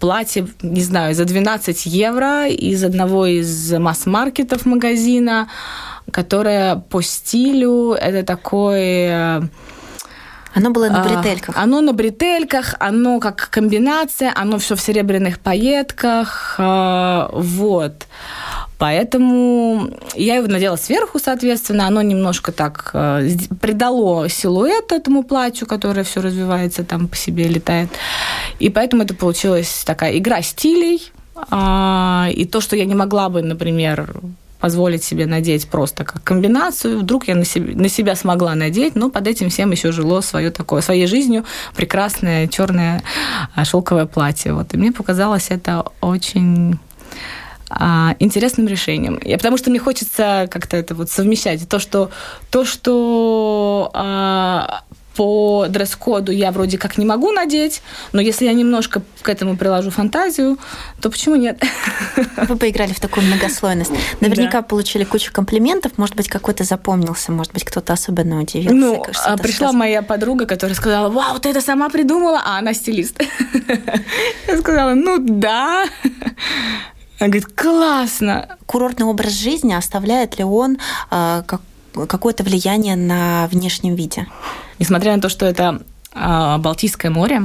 платье, 0.00 0.48
не 0.62 0.82
знаю, 0.82 1.14
за 1.14 1.24
12 1.24 1.86
евро 1.86 2.48
из 2.48 2.82
одного 2.82 3.26
из 3.26 3.72
масс-маркетов 3.72 4.66
магазина, 4.66 5.48
которое 6.10 6.76
по 6.76 7.02
стилю 7.02 7.92
это 7.92 8.24
такой 8.24 8.80
э, 8.80 9.42
оно 10.52 10.70
было 10.70 10.88
на 10.88 11.04
бретельках. 11.04 11.56
А, 11.56 11.62
оно 11.62 11.80
на 11.80 11.92
бретельках, 11.92 12.74
оно 12.80 13.20
как 13.20 13.50
комбинация, 13.50 14.32
оно 14.34 14.58
все 14.58 14.74
в 14.74 14.80
серебряных 14.80 15.38
пайетках, 15.38 16.56
а, 16.58 17.30
вот. 17.32 18.06
Поэтому 18.80 19.90
я 20.14 20.36
его 20.36 20.46
надела 20.46 20.76
сверху, 20.76 21.18
соответственно, 21.18 21.86
оно 21.86 22.00
немножко 22.00 22.50
так 22.50 22.90
э, 22.94 23.28
придало 23.60 24.26
силуэт 24.30 24.90
этому 24.92 25.22
платью, 25.22 25.66
которое 25.66 26.02
все 26.02 26.22
развивается 26.22 26.82
там 26.82 27.06
по 27.06 27.14
себе, 27.14 27.46
летает. 27.46 27.90
И 28.58 28.70
поэтому 28.70 29.02
это 29.02 29.14
получилась 29.14 29.84
такая 29.84 30.16
игра 30.16 30.40
стилей. 30.40 31.12
А, 31.50 32.30
и 32.32 32.46
то, 32.46 32.62
что 32.62 32.74
я 32.74 32.86
не 32.86 32.94
могла 32.94 33.28
бы, 33.28 33.42
например, 33.42 34.14
позволить 34.60 35.04
себе 35.04 35.26
надеть 35.26 35.68
просто 35.68 36.04
как 36.04 36.24
комбинацию. 36.24 37.00
Вдруг 37.00 37.28
я 37.28 37.34
на 37.34 37.44
себя, 37.44 37.78
на 37.78 37.90
себя 37.90 38.14
смогла 38.14 38.54
надеть, 38.54 38.94
но 38.94 39.10
под 39.10 39.26
этим 39.26 39.50
всем 39.50 39.72
еще 39.72 39.92
жило 39.92 40.22
свое 40.22 40.50
такое, 40.50 40.80
своей 40.80 41.06
жизнью 41.06 41.44
прекрасное 41.76 42.48
черное 42.48 43.02
а, 43.54 43.66
шелковое 43.66 44.06
платье. 44.06 44.54
Вот. 44.54 44.72
И 44.72 44.78
мне 44.78 44.90
показалось 44.90 45.50
это 45.50 45.84
очень 46.00 46.78
а, 47.70 48.16
интересным 48.18 48.66
решением. 48.66 49.16
И 49.16 49.32
потому 49.36 49.56
что 49.56 49.70
мне 49.70 49.78
хочется 49.78 50.48
как-то 50.50 50.76
это 50.76 50.94
вот 50.94 51.10
совмещать. 51.10 51.68
То, 51.68 51.78
что, 51.78 52.10
то, 52.50 52.64
что 52.64 53.90
а, 53.94 54.82
по 55.14 55.66
дресс-коду 55.68 56.32
я 56.32 56.50
вроде 56.50 56.78
как 56.78 56.96
не 56.98 57.04
могу 57.04 57.30
надеть, 57.30 57.82
но 58.12 58.20
если 58.20 58.46
я 58.46 58.52
немножко 58.52 59.02
к 59.22 59.28
этому 59.28 59.56
приложу 59.56 59.90
фантазию, 59.90 60.58
то 61.00 61.10
почему 61.10 61.36
нет? 61.36 61.62
Вы 62.48 62.56
поиграли 62.56 62.92
в 62.92 63.00
такую 63.00 63.26
многослойность. 63.26 63.92
Наверняка 64.20 64.62
да. 64.62 64.62
получили 64.62 65.04
кучу 65.04 65.32
комплиментов, 65.32 65.92
может 65.98 66.16
быть, 66.16 66.28
какой-то 66.28 66.64
запомнился, 66.64 67.32
может 67.32 67.52
быть, 67.52 67.64
кто-то 67.64 67.92
особенно 67.92 68.40
удивился. 68.40 68.74
Ну, 68.74 69.04
а 69.24 69.36
пришла 69.36 69.68
сказал. 69.68 69.72
моя 69.74 70.02
подруга, 70.02 70.46
которая 70.46 70.74
сказала, 70.74 71.08
вау, 71.08 71.38
ты 71.38 71.50
это 71.50 71.60
сама 71.60 71.88
придумала, 71.88 72.40
а 72.44 72.58
она 72.58 72.72
стилист. 72.72 73.20
Я 74.48 74.58
сказала, 74.58 74.94
ну 74.94 75.18
да. 75.18 75.84
Она 77.20 77.28
говорит, 77.28 77.48
классно. 77.54 78.56
Курортный 78.64 79.06
образ 79.06 79.32
жизни 79.34 79.74
оставляет 79.74 80.38
ли 80.38 80.44
он 80.44 80.78
э, 81.10 81.42
как, 81.46 81.60
какое-то 82.08 82.42
влияние 82.42 82.96
на 82.96 83.46
внешнем 83.48 83.94
виде? 83.94 84.26
Несмотря 84.78 85.14
на 85.14 85.20
то, 85.20 85.28
что 85.28 85.44
это 85.44 85.82
а, 86.12 86.56
Балтийское 86.58 87.10
море 87.10 87.42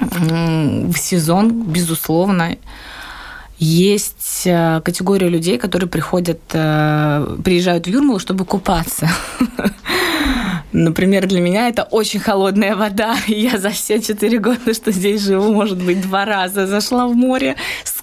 в 0.00 0.96
сезон, 0.96 1.62
безусловно, 1.62 2.56
есть 3.58 4.42
э, 4.46 4.80
категория 4.82 5.28
людей, 5.28 5.58
которые 5.58 5.88
приходят, 5.88 6.40
э, 6.52 7.36
приезжают 7.44 7.86
в 7.86 7.90
Юрмалу, 7.90 8.18
чтобы 8.18 8.46
купаться. 8.46 9.10
Например, 10.72 11.26
для 11.26 11.40
меня 11.40 11.68
это 11.68 11.82
очень 11.82 12.20
холодная 12.20 12.74
вода. 12.74 13.16
Я 13.26 13.58
за 13.58 13.70
все 13.70 14.00
четыре 14.00 14.38
года, 14.38 14.72
что 14.72 14.92
здесь 14.92 15.20
живу, 15.22 15.52
может 15.52 15.82
быть, 15.82 16.00
два 16.00 16.24
раза 16.24 16.66
зашла 16.66 17.06
в 17.06 17.14
море 17.14 17.56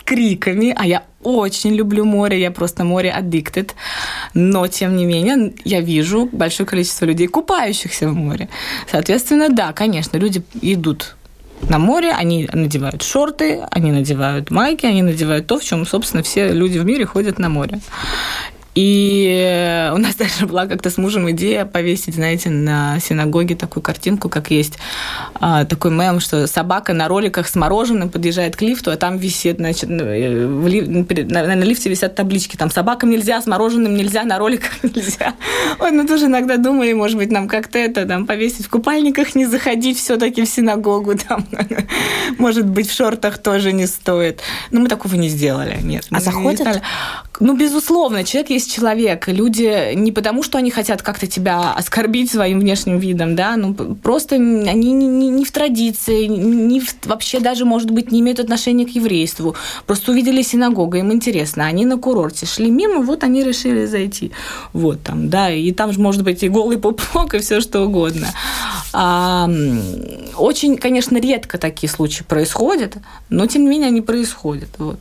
криками, 0.07 0.73
а 0.75 0.85
я 0.85 1.03
очень 1.21 1.75
люблю 1.75 2.05
море, 2.05 2.39
я 2.39 2.49
просто 2.49 2.85
море 2.85 3.13
addicted. 3.15 3.71
Но, 4.33 4.67
тем 4.67 4.95
не 4.95 5.05
менее, 5.05 5.53
я 5.65 5.81
вижу 5.81 6.29
большое 6.31 6.65
количество 6.65 7.05
людей, 7.05 7.27
купающихся 7.27 8.07
в 8.07 8.13
море. 8.13 8.47
Соответственно, 8.89 9.49
да, 9.49 9.73
конечно, 9.73 10.17
люди 10.17 10.41
идут 10.61 11.17
на 11.69 11.77
море, 11.77 12.11
они 12.11 12.47
надевают 12.53 13.03
шорты, 13.03 13.59
они 13.69 13.91
надевают 13.91 14.49
майки, 14.49 14.85
они 14.85 15.01
надевают 15.01 15.47
то, 15.47 15.59
в 15.59 15.63
чем, 15.63 15.85
собственно, 15.85 16.23
все 16.23 16.53
люди 16.53 16.77
в 16.77 16.85
мире 16.85 17.05
ходят 17.05 17.37
на 17.37 17.49
море. 17.49 17.81
И 18.77 19.89
у 19.91 19.97
нас 19.97 20.15
даже 20.17 20.45
была 20.45 20.67
как-то 20.67 20.91
с 20.91 20.97
мужем 20.97 21.31
идея 21.31 21.65
повесить, 21.65 22.13
знаете, 22.13 22.51
на 22.51 22.99
синагоге 22.99 23.55
такую 23.55 23.81
картинку, 23.81 24.29
как 24.29 24.51
есть 24.51 24.77
а, 25.33 25.65
такой 25.65 25.89
мем, 25.89 26.19
что 26.19 26.45
собака 26.45 26.93
на 26.93 27.07
роликах 27.07 27.47
с 27.47 27.55
мороженым 27.55 28.09
подъезжает 28.09 28.55
к 28.55 28.61
лифту, 28.61 28.91
а 28.91 28.95
там 28.95 29.17
висит, 29.17 29.57
значит, 29.57 29.89
э, 29.89 30.45
в 30.45 30.67
ли, 30.67 30.81
на, 30.81 31.55
на 31.55 31.63
лифте 31.63 31.89
висят 31.89 32.13
таблички, 32.13 32.55
там 32.55 32.69
собакам 32.69 33.09
нельзя, 33.09 33.41
с 33.41 33.47
мороженым 33.47 33.95
нельзя, 33.95 34.23
на 34.25 34.37
роликах 34.37 34.71
нельзя. 34.83 35.33
Ой, 35.79 35.89
ну 35.89 36.05
тоже 36.05 36.27
иногда 36.27 36.57
думали, 36.57 36.93
может 36.93 37.17
быть, 37.17 37.31
нам 37.31 37.47
как-то 37.47 37.79
это 37.79 38.05
там 38.05 38.27
повесить 38.27 38.67
в 38.67 38.69
купальниках, 38.69 39.33
не 39.33 39.47
заходить 39.47 39.97
все-таки 39.97 40.45
в 40.45 40.49
синагогу, 40.49 41.15
там, 41.27 41.47
может 42.37 42.67
быть, 42.67 42.87
в 42.87 42.95
шортах 42.95 43.39
тоже 43.39 43.73
не 43.73 43.87
стоит. 43.87 44.41
Но 44.69 44.81
мы 44.81 44.87
такого 44.87 45.15
не 45.15 45.29
сделали, 45.29 45.79
нет. 45.81 46.05
А 46.11 46.19
заходят? 46.19 46.83
Ну, 47.39 47.55
безусловно, 47.55 48.23
человек 48.23 48.49
есть 48.49 48.73
человек. 48.73 49.27
Люди 49.27 49.93
не 49.93 50.11
потому, 50.11 50.41
что 50.41 50.57
они 50.57 50.71
хотят 50.71 51.01
как-то 51.01 51.27
тебя 51.27 51.73
оскорбить 51.73 52.31
своим 52.31 52.59
внешним 52.59 52.97
видом, 52.97 53.35
да, 53.35 53.55
ну, 53.57 53.73
просто 53.73 54.35
они 54.35 54.91
не, 54.91 55.07
не, 55.07 55.29
не 55.29 55.45
в 55.45 55.51
традиции, 55.51 56.25
не 56.25 56.79
в, 56.79 56.95
вообще 57.05 57.39
даже, 57.39 57.65
может 57.65 57.91
быть, 57.91 58.11
не 58.11 58.21
имеют 58.21 58.39
отношения 58.39 58.85
к 58.85 58.89
еврейству. 58.89 59.55
Просто 59.85 60.11
увидели 60.11 60.41
синагогу, 60.41 60.97
им 60.97 61.11
интересно. 61.13 61.65
Они 61.65 61.85
на 61.85 61.97
курорте 61.97 62.45
шли 62.45 62.71
мимо, 62.71 63.01
вот 63.01 63.23
они 63.23 63.43
решили 63.43 63.85
зайти. 63.85 64.31
Вот 64.73 65.03
там, 65.03 65.29
да, 65.29 65.51
и 65.51 65.71
там 65.71 65.93
же 65.93 65.99
может 65.99 66.23
быть 66.23 66.41
и 66.43 66.49
голый 66.49 66.77
пупок, 66.79 67.35
и 67.35 67.39
все 67.39 67.61
что 67.61 67.81
угодно. 67.81 68.27
А, 68.93 69.47
очень, 70.37 70.77
конечно, 70.77 71.17
редко 71.17 71.57
такие 71.57 71.89
случаи 71.89 72.23
происходят, 72.23 72.97
но 73.29 73.45
тем 73.45 73.63
не 73.63 73.69
менее 73.69 73.87
они 73.89 74.01
происходят. 74.01 74.69
Вот. 74.79 74.99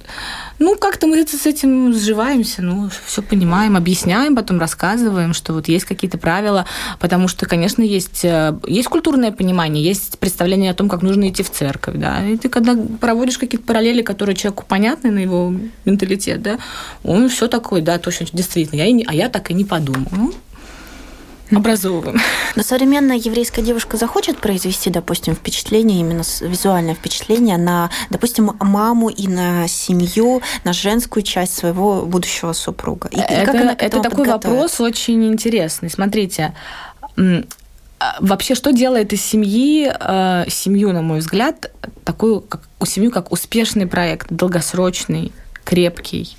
Ну, 0.59 0.77
как-то 0.77 1.07
мы 1.07 1.27
с 1.27 1.47
этим 1.47 1.93
сживаемся, 1.93 2.63
ну, 2.63 2.89
все 3.07 3.23
понимаем, 3.23 3.77
объясняем, 3.77 4.35
потом 4.35 4.59
рассказываем, 4.59 5.35
что 5.35 5.53
вот 5.53 5.69
есть 5.69 5.85
какие-то 5.85 6.19
правила, 6.19 6.67
потому 6.99 7.29
что, 7.29 7.47
конечно, 7.47 7.83
есть, 7.83 8.25
э, 8.25 8.59
есть 8.67 8.89
культурное 8.89 9.33
понимание, 9.33 9.85
есть 9.85 10.19
представление 10.19 10.71
о 10.71 10.75
том, 10.75 10.89
как 10.89 11.03
нужно 11.03 11.29
идти 11.29 11.43
в 11.43 11.51
церковь, 11.51 11.97
да, 11.97 12.27
и 12.27 12.37
ты 12.37 12.49
когда 12.49 12.75
проводишь 13.01 13.39
какие-то 13.39 13.67
параллели, 13.67 14.03
которые 14.03 14.35
человеку 14.35 14.65
понятны 14.67 15.11
на 15.11 15.19
его 15.19 15.55
менталитет, 15.85 16.43
да, 16.43 16.59
он 17.05 17.29
все 17.29 17.49
такой, 17.49 17.83
да, 17.83 17.99
точно, 17.99 18.27
действительно, 18.33 18.79
я 18.79 18.87
и 18.87 18.93
не, 18.93 19.05
а 19.05 19.15
я 19.15 19.29
так 19.29 19.51
и 19.51 19.55
не 19.55 19.65
подумал. 19.65 20.07
Ну, 20.11 20.33
образовываем. 21.51 22.21
Но 22.55 22.63
современная 22.63 23.17
еврейская 23.17 23.63
девушка 23.63 23.97
захочет 23.97 24.39
произвести, 24.39 24.91
допустим, 24.91 25.35
впечатление, 25.35 26.01
именно 26.01 26.23
визуальное 26.41 26.95
впечатление 26.95 27.57
на, 27.57 27.91
допустим, 28.11 28.53
маму 28.61 29.09
и 29.09 29.29
на 29.29 29.69
семью, 29.69 30.43
на 30.65 30.73
женскую 30.73 31.23
часть 31.23 31.55
своего 31.55 32.03
будущего 32.07 32.53
супруга. 32.53 33.09
И, 33.13 33.19
это, 33.19 33.45
как 33.45 33.55
она 33.55 33.77
это 33.79 34.01
такой 34.01 34.27
вопрос 34.27 34.81
очень 34.81 35.25
интересный. 35.27 35.91
Смотрите, 35.91 36.55
а, 37.17 38.17
вообще, 38.21 38.55
что 38.55 38.73
делает 38.73 39.13
из 39.13 39.25
семьи 39.25 39.91
э, 39.91 40.45
семью, 40.49 40.93
на 40.93 41.01
мой 41.01 41.21
взгляд, 41.21 41.73
такую 42.05 42.43
как, 42.43 42.61
семью 42.85 43.11
как 43.11 43.33
успешный 43.33 43.87
проект, 43.87 44.27
долгосрочный, 44.31 45.33
крепкий? 45.65 46.37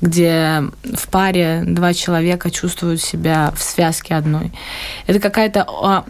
Где 0.00 0.64
в 0.84 1.08
паре 1.10 1.62
два 1.66 1.94
человека 1.94 2.50
чувствуют 2.50 3.00
себя 3.00 3.52
в 3.56 3.62
связке 3.62 4.14
одной. 4.14 4.52
Это 5.06 5.20
какая-то 5.20 5.66
а, 5.68 6.04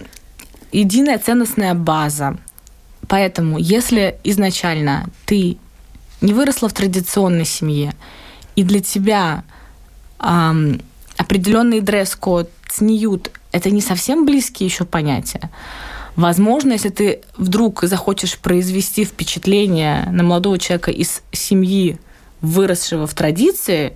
единая 0.73 1.19
ценностная 1.19 1.75
база. 1.75 2.37
Поэтому, 3.09 3.59
если 3.59 4.19
изначально 4.25 5.09
ты 5.27 5.59
не 6.21 6.33
выросла 6.33 6.69
в 6.69 6.73
традиционной 6.73 7.45
семье, 7.45 7.95
и 8.57 8.65
для 8.65 8.81
тебя 8.81 9.45
эм, 10.19 10.81
определенный 11.17 11.81
дресс-код, 11.81 12.51
цниют– 12.69 13.31
это 13.53 13.71
не 13.71 13.81
совсем 13.81 14.27
близкие 14.27 14.67
еще 14.67 14.85
понятия, 14.85 15.51
Возможно, 16.17 16.73
если 16.73 16.89
ты 16.89 17.21
вдруг 17.37 17.83
захочешь 17.83 18.39
произвести 18.39 19.05
впечатление 19.05 20.09
на 20.11 20.23
молодого 20.23 20.59
человека 20.59 20.91
из 20.91 21.23
семьи 21.31 21.99
выросшего 22.47 23.07
в 23.07 23.15
традиции, 23.15 23.93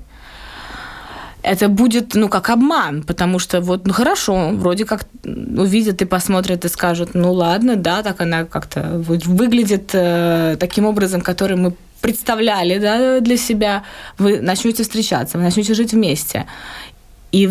это 1.42 1.68
будет, 1.68 2.14
ну, 2.14 2.28
как 2.28 2.50
обман, 2.50 3.02
потому 3.02 3.38
что 3.38 3.60
вот, 3.60 3.86
ну, 3.86 3.92
хорошо, 3.92 4.50
вроде 4.52 4.84
как 4.84 5.06
увидят 5.24 6.02
и 6.02 6.04
посмотрят 6.04 6.64
и 6.64 6.68
скажут, 6.68 7.10
ну, 7.14 7.32
ладно, 7.32 7.76
да, 7.76 8.02
так 8.02 8.20
она 8.20 8.44
как-то 8.44 8.82
выглядит 8.98 9.90
э, 9.94 10.56
таким 10.60 10.84
образом, 10.84 11.22
который 11.22 11.56
мы 11.56 11.74
представляли, 12.00 12.78
да, 12.78 13.20
для 13.20 13.36
себя. 13.36 13.84
Вы 14.18 14.40
начнете 14.40 14.82
встречаться, 14.82 15.38
вы 15.38 15.44
начнете 15.44 15.74
жить 15.74 15.92
вместе. 15.92 16.46
И 17.32 17.50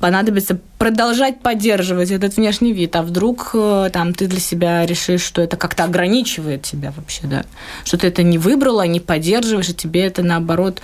понадобится 0.00 0.58
продолжать 0.78 1.40
поддерживать 1.40 2.10
этот 2.10 2.36
внешний 2.36 2.72
вид, 2.72 2.96
а 2.96 3.02
вдруг 3.02 3.50
э, 3.52 3.90
там 3.92 4.14
ты 4.14 4.26
для 4.26 4.40
себя 4.40 4.86
решишь, 4.86 5.22
что 5.22 5.42
это 5.42 5.56
как-то 5.58 5.84
ограничивает 5.84 6.62
тебя 6.62 6.92
вообще, 6.96 7.22
да, 7.24 7.44
что 7.84 7.98
ты 7.98 8.08
это 8.08 8.22
не 8.22 8.38
выбрала, 8.38 8.86
не 8.86 8.98
поддерживаешь, 8.98 9.68
и 9.68 9.74
тебе 9.74 10.06
это 10.06 10.22
наоборот 10.22 10.80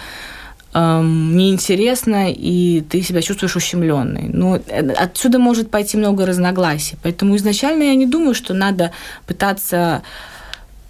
эм, 0.75 1.35
неинтересно, 1.35 2.31
и 2.31 2.83
ты 2.83 3.01
себя 3.03 3.23
чувствуешь 3.23 3.57
ущемленной. 3.57 4.29
Ну, 4.31 4.57
э, 4.57 4.93
отсюда 4.93 5.39
может 5.39 5.71
пойти 5.71 5.97
много 5.97 6.27
разногласий. 6.27 6.99
Поэтому 7.03 7.37
изначально 7.37 7.85
я 7.85 7.95
не 7.95 8.07
думаю, 8.07 8.35
что 8.35 8.53
надо 8.53 8.93
пытаться 9.27 10.03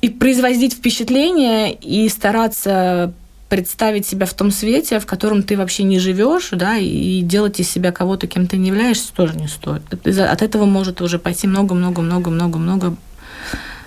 и 0.01 0.11
производить 0.11 0.75
впечатление 0.75 1.73
и 1.73 2.09
стараться 2.09 3.13
представить 3.49 4.07
себя 4.07 4.27
в 4.27 4.35
том 4.35 4.51
свете, 4.51 4.99
в 4.99 5.07
котором 5.07 5.43
ты 5.43 5.57
вообще 5.57 5.85
не 5.85 5.99
живешь, 5.99 6.49
да, 6.53 6.77
и 6.77 7.21
делать 7.23 7.61
из 7.61 7.71
себя 7.71 7.93
кого-то, 7.93 8.27
кем 8.27 8.47
ты 8.47 8.57
не 8.57 8.69
являешься, 8.69 9.13
тоже 9.13 9.37
не 9.37 9.49
стоит. 9.49 9.83
От 9.93 10.43
этого 10.43 10.65
может 10.65 11.01
уже 11.01 11.19
пойти 11.19 11.47
много-много-много-много-много 11.47 12.97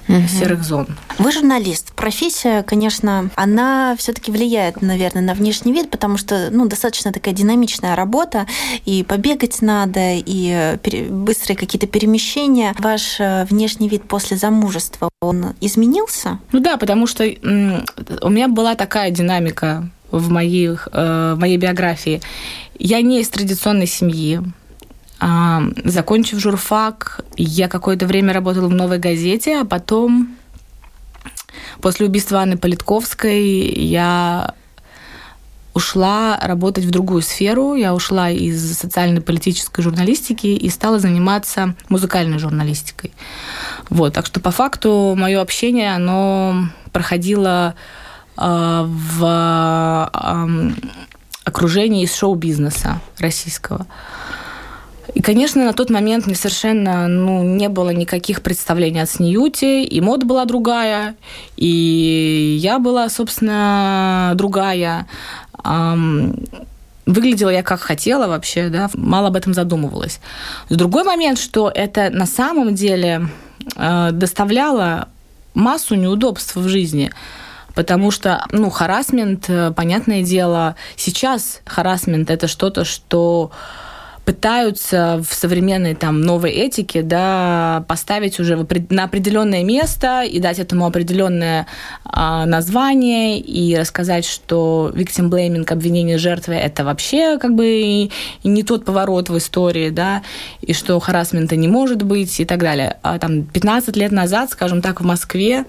угу. 0.10 0.28
серых 0.28 0.63
зон. 0.63 0.88
Вы 1.17 1.32
журналист. 1.32 1.93
Профессия, 1.93 2.63
конечно, 2.63 3.30
она 3.36 3.95
все-таки 3.98 4.32
влияет, 4.32 4.82
наверное, 4.82 5.22
на 5.22 5.34
внешний 5.34 5.72
вид, 5.72 5.89
потому 5.89 6.17
что 6.17 6.50
ну, 6.52 6.67
достаточно 6.67 7.12
такая 7.13 7.34
динамичная 7.34 7.95
работа, 7.95 8.48
и 8.86 9.04
побегать 9.04 9.62
надо, 9.62 10.15
и 10.15 10.78
быстрые 11.10 11.56
какие-то 11.56 11.88
перемещения. 11.88 12.76
Ваш 12.80 13.19
э, 13.19 13.45
внешний 13.50 13.89
вид 13.89 14.04
после 14.04 14.38
замужества, 14.38 15.10
он 15.22 15.54
изменился? 15.62 16.39
Ну 16.52 16.60
да, 16.60 16.78
потому 16.78 17.08
что 17.08 17.24
у 17.24 18.30
меня 18.30 18.48
была 18.48 18.76
такая 18.76 19.12
динамика 19.12 19.89
в, 20.12 20.30
моих, 20.30 20.88
э, 20.91 21.34
в 21.36 21.39
моей 21.39 21.58
биографии. 21.58 22.22
Я 22.78 23.02
не 23.02 23.22
из 23.22 23.30
традиционной 23.30 23.88
семьи. 23.88 24.41
Закончив 25.20 26.40
журфак, 26.40 27.22
я 27.36 27.68
какое-то 27.68 28.06
время 28.06 28.34
работала 28.34 28.68
в 28.68 28.74
«Новой 28.74 29.00
газете», 29.00 29.60
а 29.60 29.66
потом, 29.66 30.36
после 31.82 32.06
убийства 32.06 32.40
Анны 32.40 32.58
Политковской, 32.58 33.44
я 33.44 34.54
ушла 35.74 36.38
работать 36.42 36.86
в 36.86 36.92
другую 36.92 37.22
сферу. 37.22 37.76
Я 37.76 37.94
ушла 37.94 38.30
из 38.30 38.78
социально-политической 38.78 39.82
журналистики 39.82 40.48
и 40.48 40.70
стала 40.70 41.00
заниматься 41.00 41.76
музыкальной 41.90 42.40
журналистикой. 42.40 43.12
Вот, 43.90 44.14
так 44.14 44.26
что 44.26 44.40
по 44.40 44.52
факту 44.52 45.16
мое 45.18 45.42
общение, 45.42 45.96
оно 45.96 46.66
проходило 46.92 47.76
э, 48.38 48.86
в 48.86 50.12
э, 50.14 50.72
окружении 51.46 52.04
из 52.04 52.16
шоу-бизнеса 52.16 53.00
российского. 53.20 53.86
И, 55.13 55.22
конечно, 55.22 55.65
на 55.65 55.74
тот 55.74 55.89
момент 55.89 56.28
мне 56.28 56.36
совершенно 56.36 57.08
ну, 57.08 57.43
не 57.43 57.69
было 57.69 57.89
никаких 57.89 58.41
представлений 58.41 59.02
о 59.02 59.06
Сньюте, 59.06 59.84
и 59.84 60.02
мода 60.02 60.26
была 60.26 60.45
другая, 60.45 61.15
и 61.58 62.58
я 62.60 62.80
была, 62.80 63.10
собственно, 63.10 64.34
другая. 64.36 65.08
выглядела 67.06 67.50
я 67.50 67.63
как 67.63 67.82
хотела 67.82 68.28
вообще, 68.28 68.69
да, 68.69 68.89
мало 68.93 69.28
об 69.28 69.36
этом 69.36 69.54
задумывалась. 69.54 70.19
Другой 70.69 71.04
момент, 71.04 71.39
что 71.39 71.72
это 71.74 72.10
на 72.12 72.26
самом 72.26 72.76
деле 72.76 73.28
э, 73.76 74.10
доставляло 74.12 75.08
массу 75.54 75.95
неудобств 75.95 76.56
в 76.56 76.67
жизни. 76.67 77.12
Потому 77.74 78.12
что, 78.12 78.45
ну, 78.52 78.69
харасмент, 78.69 79.45
э, 79.50 79.72
понятное 79.76 80.22
дело, 80.22 80.76
сейчас 80.95 81.62
харасмент 81.65 82.30
это 82.30 82.48
что-то, 82.48 82.86
что 82.86 83.52
пытаются 84.30 85.20
в 85.28 85.34
современной 85.34 85.96
там 85.96 86.22
новой 86.22 86.52
этике 86.52 87.02
да, 87.02 87.84
поставить 87.88 88.39
уже 88.39 88.63
на 88.89 89.06
определенное 89.06 89.63
место 89.63 90.22
и 90.22 90.39
дать 90.39 90.60
этому 90.60 90.86
определенное 90.86 91.65
а, 92.06 92.46
название 92.46 93.39
и 93.39 93.76
рассказать, 93.76 94.26
что 94.26 94.92
victim 94.94 95.32
blaming, 95.32 95.68
обвинение 95.68 96.20
жертвы, 96.20 96.54
это 96.54 96.84
вообще 96.84 97.39
как 97.39 97.56
бы 97.56 98.12
не 98.44 98.62
тот 98.62 98.86
поворот 98.86 99.30
в 99.30 99.38
истории, 99.39 99.89
да, 99.89 100.22
и 100.62 100.74
что 100.74 101.00
харасмента 101.00 101.56
не 101.56 101.68
может 101.68 102.04
быть 102.04 102.39
и 102.39 102.46
так 102.46 102.60
далее. 102.60 102.98
А 103.02 103.18
там 103.18 103.42
15 103.42 103.98
лет 103.98 104.12
назад, 104.12 104.52
скажем 104.52 104.84
так, 104.84 105.02
в 105.02 105.04
Москве 105.04 105.65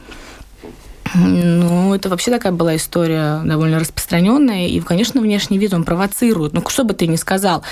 ну, 1.14 1.92
это 1.94 2.08
вообще 2.08 2.30
такая 2.30 2.52
была 2.52 2.76
история 2.76 3.42
довольно 3.44 3.80
распространенная. 3.80 4.68
И, 4.68 4.80
конечно, 4.80 5.20
внешний 5.20 5.58
вид 5.58 5.74
он 5.74 5.84
провоцирует. 5.84 6.52
Ну, 6.52 6.62
что 6.68 6.84
бы 6.84 6.94
ты 6.94 7.06
ни 7.06 7.16
сказал. 7.16 7.64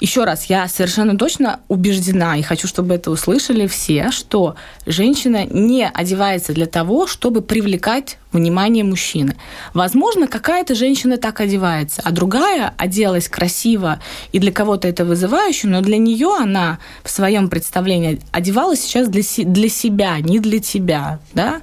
Еще 0.00 0.24
раз, 0.24 0.44
я 0.44 0.68
совершенно 0.68 1.16
точно 1.16 1.60
убеждена 1.68 2.36
и 2.36 2.42
хочу, 2.42 2.68
чтобы 2.68 2.94
это 2.94 3.10
услышали 3.10 3.66
все, 3.66 4.10
что 4.10 4.54
женщина 4.86 5.44
не 5.44 5.88
одевается 5.88 6.52
для 6.52 6.66
того, 6.66 7.06
чтобы 7.06 7.42
привлекать 7.42 8.18
внимание 8.32 8.84
мужчины. 8.84 9.36
Возможно, 9.74 10.26
какая-то 10.26 10.74
женщина 10.74 11.16
так 11.16 11.40
одевается, 11.40 12.02
а 12.04 12.10
другая 12.10 12.74
оделась 12.76 13.28
красиво 13.28 14.00
и 14.32 14.38
для 14.38 14.52
кого-то 14.52 14.86
это 14.86 15.04
вызывающе, 15.04 15.68
но 15.68 15.80
для 15.80 15.96
нее 15.96 16.36
она 16.38 16.78
в 17.02 17.10
своем 17.10 17.48
представлении 17.48 18.20
одевалась 18.30 18.80
сейчас 18.80 19.08
для, 19.08 19.22
для 19.44 19.68
себя, 19.68 20.20
не 20.20 20.40
для 20.40 20.60
тебя. 20.60 21.20
Да? 21.32 21.60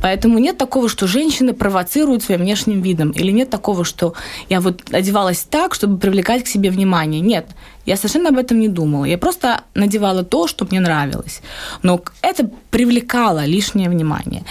Поэтому 0.00 0.38
нет 0.38 0.56
такого, 0.56 0.88
что 0.88 1.06
женщины 1.06 1.52
провоцируют 1.52 2.24
своим 2.24 2.40
внешним 2.40 2.80
видом, 2.80 3.10
или 3.10 3.30
нет 3.30 3.50
такого, 3.50 3.84
что 3.84 4.14
я 4.48 4.60
вот 4.60 4.82
одевалась 4.90 5.46
так, 5.48 5.74
чтобы 5.74 5.98
привлекать 5.98 6.44
к 6.44 6.48
себе 6.48 6.70
внимание. 6.70 7.20
Нет, 7.20 7.46
я 7.86 7.96
совершенно 7.96 8.30
об 8.30 8.38
этом 8.38 8.58
не 8.58 8.68
думала. 8.68 9.04
Я 9.04 9.16
просто 9.16 9.62
надевала 9.74 10.24
то, 10.24 10.48
что 10.48 10.66
мне 10.68 10.80
нравилось. 10.80 11.40
Но 11.82 12.00
это 12.20 12.50
привлекало 12.70 13.44
лишнее 13.44 13.88
внимание. 13.88 14.42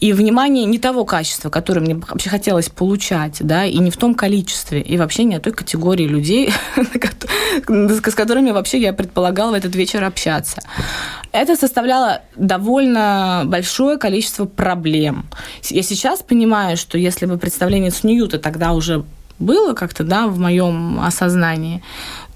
И 0.00 0.12
внимание 0.12 0.64
не 0.66 0.78
того 0.78 1.04
качества, 1.04 1.48
которое 1.48 1.80
мне 1.80 1.94
вообще 1.94 2.28
хотелось 2.28 2.68
получать, 2.68 3.38
да, 3.40 3.64
и 3.64 3.78
не 3.78 3.90
в 3.90 3.96
том 3.96 4.14
количестве, 4.14 4.80
и 4.80 4.98
вообще 4.98 5.24
не 5.24 5.36
о 5.36 5.40
той 5.40 5.52
категории 5.52 6.06
людей, 6.06 6.52
с 7.68 8.14
которыми 8.14 8.50
вообще 8.50 8.78
я 8.78 8.92
предполагала 8.92 9.52
в 9.52 9.54
этот 9.54 9.74
вечер 9.74 10.04
общаться. 10.04 10.60
Это 11.30 11.56
составляло 11.56 12.22
довольно 12.36 13.44
большое 13.46 13.96
количество 13.96 14.44
проблем. 14.44 15.26
Я 15.70 15.82
сейчас 15.82 16.20
понимаю, 16.20 16.76
что 16.76 16.98
если 16.98 17.24
бы 17.24 17.38
представление 17.38 17.90
с 17.90 18.04
Ньюта 18.04 18.38
тогда 18.38 18.72
уже 18.72 19.04
было 19.38 19.74
как-то, 19.74 20.04
да, 20.04 20.26
в 20.26 20.38
моем 20.38 21.00
осознании, 21.00 21.82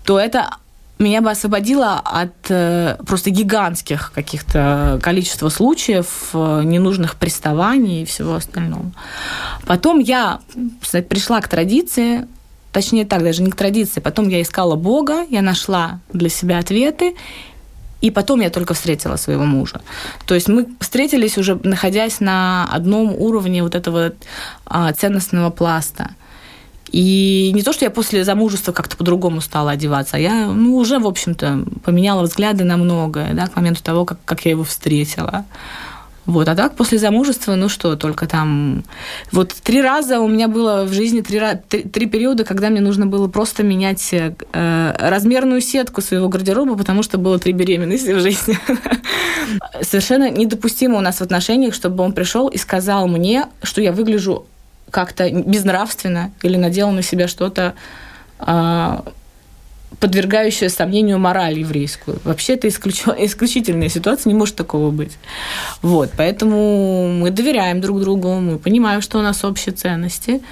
то 0.06 0.20
это 0.20 0.50
меня 0.98 1.20
бы 1.20 1.30
освободило 1.30 2.00
от 2.02 2.32
э, 2.48 2.96
просто 3.06 3.30
гигантских 3.30 4.12
каких-то 4.14 4.98
количества 5.02 5.50
случаев, 5.50 6.30
э, 6.32 6.62
ненужных 6.64 7.16
приставаний 7.16 8.02
и 8.02 8.04
всего 8.06 8.36
остального. 8.36 8.92
Потом 9.66 9.98
я 9.98 10.40
кстати, 10.80 11.04
пришла 11.04 11.40
к 11.40 11.48
традиции, 11.48 12.26
точнее 12.72 13.04
так, 13.04 13.22
даже 13.22 13.42
не 13.42 13.50
к 13.50 13.56
традиции, 13.56 14.00
потом 14.00 14.28
я 14.28 14.40
искала 14.40 14.76
Бога, 14.76 15.26
я 15.28 15.42
нашла 15.42 16.00
для 16.12 16.30
себя 16.30 16.58
ответы, 16.58 17.14
и 18.00 18.10
потом 18.10 18.40
я 18.40 18.50
только 18.50 18.72
встретила 18.72 19.16
своего 19.16 19.44
мужа. 19.44 19.82
То 20.24 20.34
есть 20.34 20.48
мы 20.48 20.66
встретились 20.80 21.36
уже 21.36 21.58
находясь 21.62 22.20
на 22.20 22.68
одном 22.72 23.14
уровне 23.14 23.62
вот 23.62 23.74
этого 23.74 24.12
а, 24.64 24.92
ценностного 24.92 25.50
пласта– 25.50 26.10
и 26.92 27.50
не 27.54 27.62
то, 27.62 27.72
что 27.72 27.84
я 27.84 27.90
после 27.90 28.24
замужества 28.24 28.72
как-то 28.72 28.96
по-другому 28.96 29.40
стала 29.40 29.72
одеваться, 29.72 30.16
а 30.16 30.20
я, 30.20 30.46
ну, 30.46 30.76
уже, 30.76 30.98
в 30.98 31.06
общем-то, 31.06 31.64
поменяла 31.84 32.22
взгляды 32.22 32.64
на 32.64 32.76
многое, 32.76 33.34
да, 33.34 33.48
к 33.48 33.56
моменту 33.56 33.82
того, 33.82 34.04
как, 34.04 34.18
как 34.24 34.44
я 34.44 34.52
его 34.52 34.64
встретила. 34.64 35.44
Вот, 36.26 36.48
а 36.48 36.56
так 36.56 36.74
после 36.74 36.98
замужества, 36.98 37.54
ну 37.54 37.68
что, 37.68 37.94
только 37.94 38.26
там... 38.26 38.82
Вот 39.30 39.54
три 39.62 39.80
раза 39.80 40.18
у 40.18 40.26
меня 40.26 40.48
было 40.48 40.84
в 40.84 40.92
жизни, 40.92 41.20
три, 41.20 41.40
три, 41.68 41.84
три 41.84 42.06
периода, 42.06 42.44
когда 42.44 42.68
мне 42.68 42.80
нужно 42.80 43.06
было 43.06 43.28
просто 43.28 43.62
менять 43.62 44.12
э, 44.12 44.96
размерную 44.98 45.60
сетку 45.60 46.00
своего 46.00 46.28
гардероба, 46.28 46.76
потому 46.76 47.04
что 47.04 47.16
было 47.18 47.38
три 47.38 47.52
беременности 47.52 48.10
в 48.10 48.18
жизни. 48.18 48.58
Совершенно 49.82 50.28
недопустимо 50.28 50.98
у 50.98 51.00
нас 51.00 51.18
в 51.18 51.22
отношениях, 51.22 51.74
чтобы 51.74 52.02
он 52.02 52.12
пришел 52.12 52.48
и 52.48 52.58
сказал 52.58 53.06
мне, 53.06 53.46
что 53.62 53.80
я 53.80 53.92
выгляжу 53.92 54.46
как-то 54.90 55.30
безнравственно 55.30 56.32
или 56.42 56.56
надела 56.56 56.90
на 56.90 57.02
себя 57.02 57.28
что-то 57.28 57.74
а, 58.38 59.04
подвергающее 60.00 60.68
сомнению 60.68 61.18
мораль 61.18 61.58
еврейскую. 61.58 62.20
Вообще 62.24 62.54
это 62.54 62.68
исключ... 62.68 63.02
исключительная 63.18 63.88
ситуация, 63.88 64.30
не 64.30 64.38
может 64.38 64.56
такого 64.56 64.90
быть. 64.90 65.16
Вот, 65.82 66.10
поэтому 66.16 67.08
мы 67.08 67.30
доверяем 67.30 67.80
друг 67.80 68.00
другу, 68.00 68.34
мы 68.34 68.58
понимаем, 68.58 69.00
что 69.00 69.18
у 69.18 69.22
нас 69.22 69.44
общие 69.44 69.74
ценности, 69.74 70.42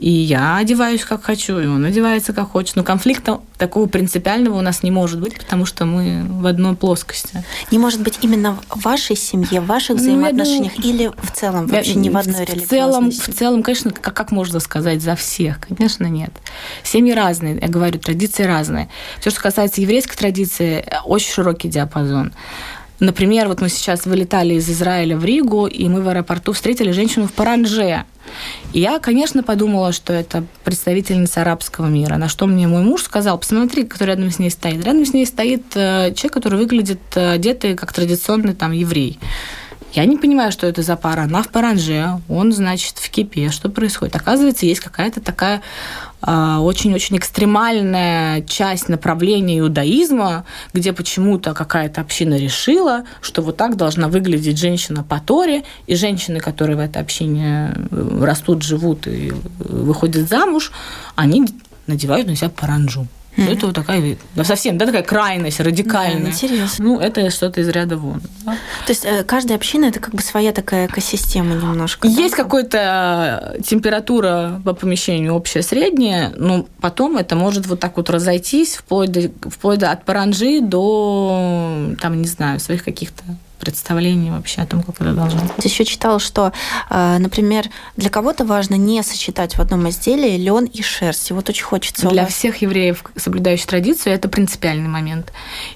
и 0.00 0.08
я 0.08 0.56
одеваюсь 0.56 1.04
как 1.04 1.22
хочу, 1.22 1.60
и 1.60 1.66
он 1.66 1.84
одевается 1.84 2.32
как 2.32 2.52
хочет. 2.52 2.74
Но 2.74 2.82
конфликта 2.82 3.40
такого 3.58 3.86
принципиального 3.86 4.56
у 4.56 4.62
нас 4.62 4.82
не 4.82 4.90
может 4.90 5.20
быть, 5.20 5.36
потому 5.36 5.66
что 5.66 5.84
мы 5.84 6.24
в 6.24 6.46
одной 6.46 6.74
плоскости. 6.74 7.44
Не 7.70 7.78
может 7.78 8.00
быть 8.00 8.18
именно 8.22 8.58
в 8.70 8.82
вашей 8.82 9.14
семье, 9.14 9.60
в 9.60 9.66
ваших 9.66 9.90
ну, 9.90 9.96
взаимоотношениях 9.96 10.72
ну, 10.78 10.84
или 10.84 11.10
в 11.22 11.32
целом 11.32 11.66
вообще 11.66 11.96
не 11.96 12.08
в 12.08 12.16
одной 12.16 12.46
в 12.46 12.66
целом, 12.66 13.10
в 13.10 13.14
целом, 13.14 13.62
конечно, 13.62 13.90
как, 13.90 14.14
как 14.14 14.30
можно 14.30 14.58
сказать 14.58 15.02
за 15.02 15.16
всех? 15.16 15.60
Конечно, 15.60 16.06
нет. 16.06 16.30
Семьи 16.82 17.12
разные, 17.12 17.58
я 17.60 17.68
говорю, 17.68 17.98
традиции 17.98 18.44
разные. 18.44 18.88
Все, 19.20 19.28
что 19.28 19.42
касается 19.42 19.82
еврейской 19.82 20.16
традиции, 20.16 20.82
очень 21.04 21.30
широкий 21.30 21.68
диапазон. 21.68 22.32
Например, 23.00 23.48
вот 23.48 23.60
мы 23.62 23.68
сейчас 23.70 24.04
вылетали 24.04 24.54
из 24.54 24.68
Израиля 24.68 25.16
в 25.16 25.24
Ригу, 25.24 25.66
и 25.66 25.88
мы 25.88 26.02
в 26.02 26.08
аэропорту 26.08 26.52
встретили 26.52 26.90
женщину 26.92 27.26
в 27.26 27.32
паранже. 27.32 28.04
И 28.72 28.80
я, 28.80 28.98
конечно, 28.98 29.42
подумала, 29.42 29.92
что 29.92 30.12
это 30.12 30.44
представительница 30.64 31.42
арабского 31.42 31.86
мира. 31.86 32.16
На 32.16 32.28
что 32.28 32.46
мне 32.46 32.66
мой 32.68 32.82
муж 32.82 33.02
сказал, 33.02 33.38
посмотри, 33.38 33.84
кто 33.84 34.04
рядом 34.04 34.30
с 34.30 34.38
ней 34.38 34.50
стоит. 34.50 34.84
Рядом 34.84 35.04
с 35.04 35.12
ней 35.12 35.26
стоит 35.26 35.64
э, 35.74 36.12
человек, 36.14 36.32
который 36.32 36.58
выглядит 36.58 37.00
э, 37.14 37.32
одетый 37.32 37.76
как 37.76 37.92
традиционный 37.92 38.54
там 38.54 38.72
еврей. 38.72 39.18
Я 39.92 40.04
не 40.04 40.16
понимаю, 40.16 40.52
что 40.52 40.68
это 40.68 40.82
за 40.82 40.96
пара. 40.96 41.22
Она 41.22 41.42
в 41.42 41.48
паранже, 41.48 42.20
он, 42.28 42.52
значит, 42.52 42.98
в 42.98 43.10
кипе. 43.10 43.50
Что 43.50 43.68
происходит? 43.68 44.14
Оказывается, 44.14 44.66
есть 44.66 44.80
какая-то 44.80 45.20
такая 45.20 45.62
очень-очень 46.22 47.16
экстремальная 47.16 48.42
часть 48.42 48.88
направления 48.88 49.58
иудаизма, 49.60 50.44
где 50.74 50.92
почему-то 50.92 51.54
какая-то 51.54 52.00
община 52.00 52.34
решила, 52.34 53.04
что 53.20 53.42
вот 53.42 53.56
так 53.56 53.76
должна 53.76 54.08
выглядеть 54.08 54.58
женщина 54.58 55.02
по 55.02 55.20
Торе, 55.20 55.64
и 55.86 55.94
женщины, 55.94 56.40
которые 56.40 56.76
в 56.76 56.80
этой 56.80 57.00
общине 57.00 57.74
э, 57.90 58.22
растут, 58.22 58.62
живут 58.62 59.06
и 59.06 59.32
выходят 59.58 60.28
замуж, 60.28 60.72
они 61.16 61.46
надевают 61.86 62.26
на 62.26 62.36
себя 62.36 62.50
паранджу. 62.50 63.06
Mm-hmm. 63.40 63.52
Это 63.52 63.66
вот 63.66 63.74
такая 63.74 64.16
совсем, 64.42 64.76
да, 64.76 64.86
такая 64.86 65.02
крайность, 65.02 65.60
радикальная. 65.60 66.24
Да, 66.24 66.30
интересно. 66.30 66.84
Ну, 66.84 67.00
это 67.00 67.30
что-то 67.30 67.60
из 67.60 67.68
ряда 67.68 67.96
вон. 67.96 68.20
Да? 68.44 68.52
То 68.86 68.90
есть 68.90 69.04
э, 69.04 69.24
каждая 69.24 69.56
община 69.56 69.86
это 69.86 69.98
как 69.98 70.14
бы 70.14 70.22
своя 70.22 70.52
такая 70.52 70.86
экосистема 70.86 71.54
немножко. 71.54 72.06
Есть 72.06 72.36
да? 72.36 72.44
какая-то 72.44 73.56
температура 73.64 74.60
по 74.64 74.74
помещению 74.74 75.34
общая 75.34 75.62
средняя, 75.62 76.32
но 76.36 76.66
потом 76.80 77.16
это 77.16 77.34
может 77.34 77.66
вот 77.66 77.80
так 77.80 77.96
вот 77.96 78.10
разойтись 78.10 78.76
вплоть 78.76 79.10
до, 79.10 79.30
вплоть 79.48 79.78
до 79.78 79.90
от 79.90 80.04
паранжи 80.04 80.60
до, 80.60 81.94
там, 82.00 82.20
не 82.20 82.28
знаю, 82.28 82.60
своих 82.60 82.84
каких-то 82.84 83.24
представлений 83.60 84.30
вообще 84.30 84.62
о 84.62 84.66
том, 84.66 84.82
как 84.82 85.00
это 85.00 85.12
должно 85.12 85.40
быть. 85.42 85.64
Еще 85.64 85.84
читала, 85.84 86.18
что, 86.18 86.52
э, 86.88 87.18
например, 87.18 87.66
для 87.96 88.10
кого-то 88.10 88.44
важно 88.44 88.74
не 88.74 89.02
сочетать 89.02 89.56
в 89.56 89.60
одном 89.60 89.88
изделии 89.88 90.36
лен 90.36 90.64
и 90.64 90.82
шерсть. 90.82 91.30
И 91.30 91.34
вот 91.34 91.48
очень 91.48 91.64
хочется... 91.64 92.08
Для 92.08 92.26
всех 92.26 92.62
евреев, 92.62 93.04
соблюдающих 93.16 93.66
традицию, 93.66 94.14
это 94.14 94.28
принципиальный 94.28 94.88
момент. 94.88 95.32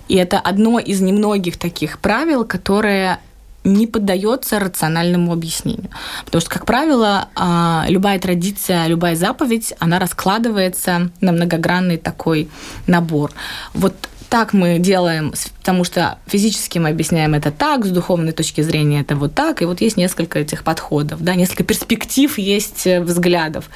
И 0.09 0.17
это 0.17 0.41
одно 0.41 0.79
из 0.79 1.01
немногих 1.01 1.59
таких 1.59 1.99
правил, 1.99 2.45
которые 2.45 3.19
не 3.65 3.87
поддается 3.87 4.61
рациональному 4.61 5.33
объяснению. 5.33 5.91
Потому 6.27 6.41
что, 6.41 6.51
как 6.51 6.67
правило, 6.67 7.29
а, 7.35 7.87
любая 7.89 8.19
традиция, 8.19 8.87
любая 8.87 9.17
заповедь, 9.17 9.73
она 9.79 9.99
раскладывается 9.99 11.11
на 11.21 11.33
многогранный 11.33 11.97
такой 11.97 12.49
набор. 12.87 13.33
Вот 13.73 13.95
так 14.29 14.53
мы 14.53 14.79
делаем, 14.79 15.33
потому 15.59 15.85
что 15.85 16.19
физически 16.27 16.79
мы 16.79 16.91
объясняем 16.91 17.35
это 17.35 17.51
так, 17.51 17.85
с 17.85 17.91
духовной 17.91 18.33
точки 18.33 18.61
зрения 18.63 19.01
это 19.01 19.17
вот 19.17 19.35
так, 19.35 19.63
и 19.63 19.65
вот 19.65 19.81
есть 19.81 19.97
несколько 19.97 20.39
этих 20.39 20.65
подходов, 20.65 21.23
да, 21.23 21.35
несколько 21.35 21.65
перспектив 21.65 22.37
есть 22.39 22.87
э, 22.87 23.01
взглядов. 23.01 23.71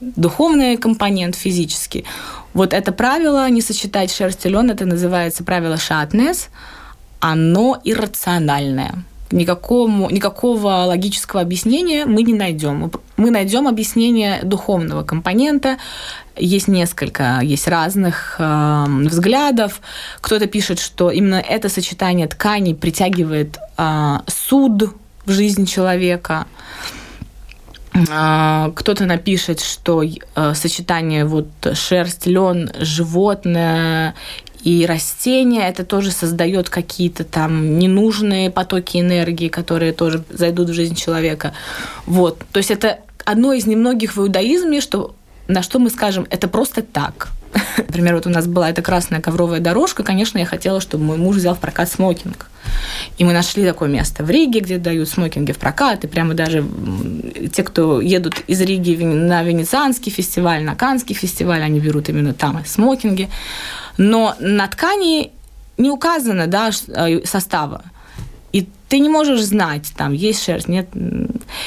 духовный 0.00 0.76
компонент, 0.76 1.36
физический. 1.36 2.04
Вот 2.54 2.72
это 2.72 2.92
правило 2.92 3.48
не 3.50 3.62
сочетать 3.62 4.12
шерсть 4.12 4.46
и 4.46 4.48
лен, 4.48 4.70
это 4.70 4.84
называется 4.84 5.44
правило 5.44 5.76
шатнес, 5.76 6.48
оно 7.20 7.80
иррациональное. 7.84 9.04
Никакому, 9.32 10.08
никакого 10.08 10.84
логического 10.84 11.42
объяснения 11.42 12.06
мы 12.06 12.22
не 12.22 12.34
найдем. 12.34 12.92
Мы 13.16 13.30
найдем 13.30 13.66
объяснение 13.66 14.40
духовного 14.44 15.02
компонента. 15.02 15.78
Есть 16.36 16.68
несколько, 16.68 17.40
есть 17.42 17.66
разных 17.66 18.36
э, 18.38 18.84
взглядов. 19.04 19.80
Кто-то 20.20 20.46
пишет, 20.46 20.78
что 20.78 21.10
именно 21.10 21.36
это 21.36 21.68
сочетание 21.68 22.28
тканей 22.28 22.74
притягивает 22.74 23.58
э, 23.76 24.18
суд 24.28 24.94
в 25.24 25.32
жизнь 25.32 25.66
человека. 25.66 26.46
А, 28.10 28.70
кто-то 28.74 29.06
напишет, 29.06 29.60
что 29.60 30.02
э, 30.02 30.54
сочетание 30.54 31.24
вот 31.24 31.48
шерсть, 31.72 32.26
лен, 32.26 32.70
животное 32.78 34.14
и 34.66 34.84
растения, 34.84 35.68
это 35.68 35.84
тоже 35.84 36.10
создает 36.10 36.68
какие-то 36.68 37.22
там 37.22 37.78
ненужные 37.78 38.50
потоки 38.50 38.96
энергии, 38.96 39.46
которые 39.46 39.92
тоже 39.92 40.24
зайдут 40.28 40.70
в 40.70 40.72
жизнь 40.72 40.96
человека. 40.96 41.52
Вот. 42.04 42.40
То 42.50 42.58
есть 42.58 42.72
это 42.72 42.98
одно 43.24 43.52
из 43.52 43.66
немногих 43.66 44.16
в 44.16 44.20
иудаизме, 44.20 44.80
что, 44.80 45.14
на 45.48 45.62
что 45.62 45.78
мы 45.78 45.90
скажем, 45.90 46.26
это 46.30 46.48
просто 46.48 46.82
так. 46.82 47.28
Например, 47.76 48.14
вот 48.14 48.26
у 48.26 48.30
нас 48.30 48.46
была 48.46 48.70
эта 48.70 48.82
красная 48.82 49.20
ковровая 49.20 49.60
дорожка, 49.60 50.02
конечно, 50.02 50.38
я 50.38 50.46
хотела, 50.46 50.80
чтобы 50.80 51.04
мой 51.04 51.16
муж 51.16 51.36
взял 51.36 51.54
в 51.54 51.58
прокат 51.58 51.90
смокинг. 51.90 52.46
И 53.18 53.24
мы 53.24 53.32
нашли 53.32 53.64
такое 53.64 53.88
место 53.88 54.24
в 54.24 54.30
Риге, 54.30 54.60
где 54.60 54.78
дают 54.78 55.08
смокинги 55.08 55.52
в 55.52 55.58
прокат, 55.58 56.04
и 56.04 56.08
прямо 56.08 56.34
даже 56.34 56.64
те, 57.52 57.62
кто 57.62 58.00
едут 58.00 58.40
из 58.46 58.60
Риги 58.60 59.02
на 59.02 59.42
Венецианский 59.42 60.10
фестиваль, 60.10 60.62
на 60.62 60.74
Канский 60.74 61.14
фестиваль, 61.14 61.62
они 61.62 61.80
берут 61.80 62.08
именно 62.08 62.34
там 62.34 62.62
смокинги. 62.66 63.28
Но 63.96 64.34
на 64.40 64.66
ткани 64.66 65.30
не 65.78 65.90
указано 65.90 66.46
да, 66.46 66.70
э, 66.88 67.24
состава. 67.24 67.84
И 68.52 68.68
ты 68.88 68.98
не 69.00 69.08
можешь 69.08 69.42
знать, 69.42 69.92
там 69.96 70.12
есть 70.12 70.42
шерсть, 70.42 70.68
нет. 70.68 70.88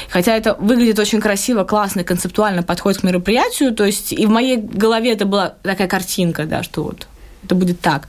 Хотя 0.08 0.36
это 0.36 0.54
выглядит 0.54 0.98
очень 0.98 1.20
красиво, 1.20 1.64
классно, 1.64 2.04
концептуально 2.04 2.62
подходит 2.62 3.00
к 3.00 3.04
мероприятию. 3.04 3.74
То 3.74 3.84
есть 3.84 4.12
и 4.12 4.26
в 4.26 4.30
моей 4.30 4.56
голове 4.56 5.12
это 5.12 5.26
была 5.26 5.54
такая 5.62 5.88
картинка, 5.88 6.44
да, 6.44 6.62
что 6.62 6.82
вот 6.82 7.06
это 7.44 7.54
будет 7.54 7.80
так. 7.80 8.08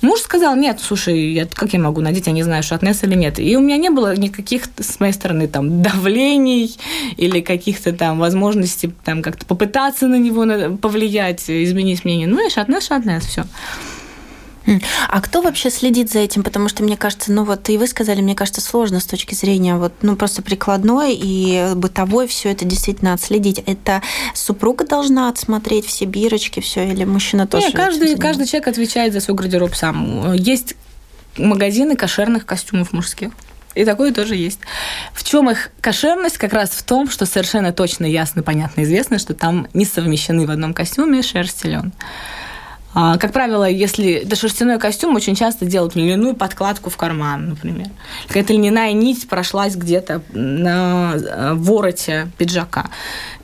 Муж 0.00 0.20
сказал, 0.20 0.56
нет, 0.56 0.80
слушай, 0.80 1.32
я, 1.32 1.46
как 1.46 1.74
я 1.74 1.78
могу 1.78 2.00
надеть, 2.00 2.26
я 2.26 2.32
не 2.32 2.42
знаю, 2.42 2.62
шатнес 2.62 3.02
или 3.04 3.14
нет. 3.14 3.38
И 3.38 3.56
у 3.56 3.60
меня 3.60 3.76
не 3.76 3.90
было 3.90 4.16
никаких, 4.16 4.64
с 4.78 4.98
моей 4.98 5.12
стороны, 5.12 5.46
там, 5.46 5.82
давлений 5.82 6.76
или 7.16 7.40
каких-то 7.40 7.92
там 7.92 8.18
возможностей 8.18 8.92
там 9.04 9.22
как-то 9.22 9.44
попытаться 9.44 10.06
на 10.08 10.16
него 10.16 10.76
повлиять, 10.78 11.50
изменить 11.50 12.04
мнение. 12.04 12.26
Ну 12.26 12.46
и 12.46 12.50
шатнес, 12.50 12.86
шатнес, 12.86 13.24
все. 13.24 13.44
А 15.08 15.20
кто 15.20 15.42
вообще 15.42 15.70
следит 15.70 16.10
за 16.10 16.20
этим? 16.20 16.42
Потому 16.42 16.68
что, 16.68 16.82
мне 16.82 16.96
кажется, 16.96 17.32
ну 17.32 17.44
вот 17.44 17.68
и 17.68 17.78
вы 17.78 17.86
сказали, 17.86 18.20
мне 18.20 18.34
кажется, 18.34 18.60
сложно 18.60 19.00
с 19.00 19.06
точки 19.06 19.34
зрения 19.34 19.76
вот, 19.76 19.92
ну 20.02 20.16
просто 20.16 20.42
прикладной 20.42 21.14
и 21.14 21.74
бытовой 21.74 22.28
все 22.28 22.50
это 22.50 22.64
действительно 22.64 23.14
отследить. 23.14 23.58
Это 23.66 24.02
супруга 24.34 24.86
должна 24.86 25.28
отсмотреть 25.28 25.86
все 25.86 26.04
бирочки, 26.04 26.60
все, 26.60 26.86
или 26.86 27.04
мужчина 27.04 27.46
тоже? 27.46 27.66
Нет, 27.66 27.74
каждый, 27.74 28.16
каждый 28.16 28.46
человек 28.46 28.68
отвечает 28.68 29.12
за 29.12 29.20
свой 29.20 29.36
гардероб 29.36 29.74
сам. 29.74 30.32
Есть 30.34 30.74
магазины 31.36 31.96
кошерных 31.96 32.46
костюмов 32.46 32.92
мужских. 32.92 33.30
И 33.74 33.84
такое 33.84 34.12
тоже 34.12 34.34
есть. 34.34 34.58
В 35.14 35.22
чем 35.22 35.48
их 35.48 35.70
кошерность? 35.80 36.38
Как 36.38 36.52
раз 36.52 36.70
в 36.70 36.82
том, 36.82 37.08
что 37.08 37.24
совершенно 37.24 37.72
точно, 37.72 38.04
ясно, 38.04 38.42
понятно, 38.42 38.82
известно, 38.82 39.18
что 39.18 39.32
там 39.32 39.68
не 39.74 39.84
совмещены 39.84 40.46
в 40.46 40.50
одном 40.50 40.74
костюме 40.74 41.22
шерсть 41.22 41.64
и 41.64 41.68
лен. 41.68 41.92
А, 42.92 43.18
как 43.18 43.32
правило, 43.32 43.68
если 43.68 44.12
это 44.12 44.34
шерстяной 44.34 44.78
костюм, 44.78 45.14
очень 45.14 45.36
часто 45.36 45.64
делают 45.64 45.94
льняную 45.94 46.34
подкладку 46.34 46.90
в 46.90 46.96
карман, 46.96 47.50
например. 47.50 47.88
Какая-то 48.26 48.52
льняная 48.52 48.92
нить 48.92 49.28
прошлась 49.28 49.76
где-то 49.76 50.22
на 50.32 51.14
э, 51.14 51.52
вороте 51.54 52.30
пиджака. 52.36 52.90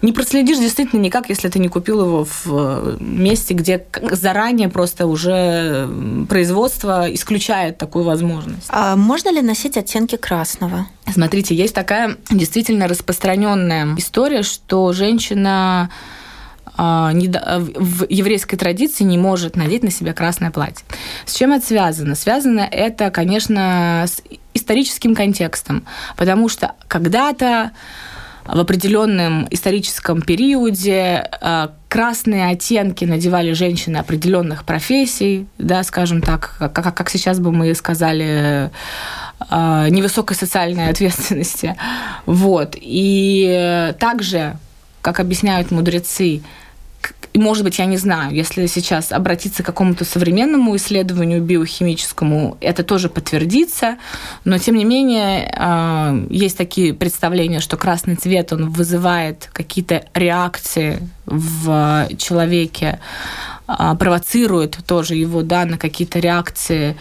Не 0.03 0.13
проследишь 0.13 0.59
действительно 0.59 1.01
никак, 1.01 1.29
если 1.29 1.49
ты 1.49 1.59
не 1.59 1.69
купил 1.69 2.05
его 2.05 2.25
в 2.25 2.47
э, 2.47 2.97
месте, 3.01 3.55
где 3.55 3.85
заранее 4.11 4.69
просто 4.69 5.07
уже 5.07 5.89
производство 6.29 7.13
исключает 7.13 7.79
такую 7.79 8.05
возможность. 8.05 8.67
А 8.69 8.97
можно 8.97 9.33
ли 9.33 9.43
носить 9.43 9.77
оттенки 9.77 10.17
красного? 10.17 10.87
Смотрите, 11.13 11.55
есть 11.55 11.75
такая 11.75 12.17
действительно 12.31 12.89
распространенная 12.89 13.95
история, 13.97 14.43
что 14.43 14.93
женщина 14.93 15.89
в 16.77 18.07
еврейской 18.09 18.57
традиции 18.57 19.05
не 19.05 19.19
может 19.19 19.57
надеть 19.57 19.83
на 19.83 19.91
себя 19.91 20.13
красное 20.13 20.51
платье. 20.51 20.85
С 21.25 21.35
чем 21.35 21.53
это 21.53 21.67
связано? 21.67 22.15
Связано 22.15 22.61
это, 22.61 23.11
конечно, 23.11 24.05
с 24.07 24.23
историческим 24.55 25.15
контекстом, 25.15 25.85
потому 26.17 26.49
что 26.49 26.73
когда-то 26.89 27.73
в 28.47 28.61
определенном 28.61 29.47
историческом 29.51 30.23
периоде 30.23 31.29
а, 31.41 31.73
красные 31.89 32.49
оттенки 32.49 33.05
надевали 33.05 33.53
женщины 33.53 33.97
определенных 33.97 34.65
профессий, 34.65 35.47
да, 35.59 35.83
скажем 35.83 36.23
так, 36.23 36.57
как, 36.59 36.95
как 36.95 37.11
сейчас 37.11 37.41
бы 37.41 37.53
мы 37.53 37.75
сказали, 37.75 38.71
а, 39.39 39.89
невысокой 39.89 40.37
социальной 40.37 40.89
ответственности. 40.89 41.77
Вот. 42.25 42.77
И 42.81 43.93
также, 43.99 44.57
как 45.03 45.21
объясняют 45.21 45.71
мудрецы, 45.71 46.43
может 47.39 47.65
быть, 47.65 47.79
я 47.79 47.87
не 47.87 47.97
знаю, 47.97 48.35
если 48.35 48.67
сейчас 48.67 49.13
обратиться 49.13 49.63
к 49.63 49.67
какому-то 49.67 50.05
современному 50.05 50.75
исследованию 50.77 51.43
биохимическому, 51.43 52.57
это 52.61 52.83
тоже 52.83 53.09
подтвердится, 53.09 53.97
но, 54.45 54.59
тем 54.59 54.77
не 54.77 54.85
менее, 54.85 55.53
а, 55.57 56.17
есть 56.31 56.57
такие 56.57 56.95
представления, 56.95 57.61
что 57.61 57.77
красный 57.77 58.15
цвет, 58.17 58.53
он 58.53 58.71
вызывает 58.71 59.51
какие-то 59.53 60.05
реакции 60.15 60.99
в 61.27 62.09
человеке, 62.17 63.01
а, 63.67 63.95
провоцирует 63.95 64.79
тоже 64.87 65.15
его 65.15 65.43
да, 65.43 65.65
на 65.65 65.79
какие-то 65.79 66.19
реакции 66.19 66.97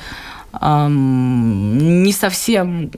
не 0.62 2.13
совсем 2.13 2.89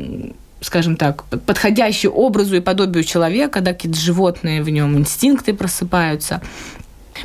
скажем 0.61 0.95
так, 0.95 1.23
подходящие 1.23 2.11
образу 2.11 2.55
и 2.55 2.59
подобию 2.59 3.03
человека, 3.03 3.61
да, 3.61 3.73
какие-то 3.73 3.99
животные 3.99 4.63
в 4.63 4.69
нем 4.69 4.97
инстинкты 4.97 5.53
просыпаются 5.53 6.41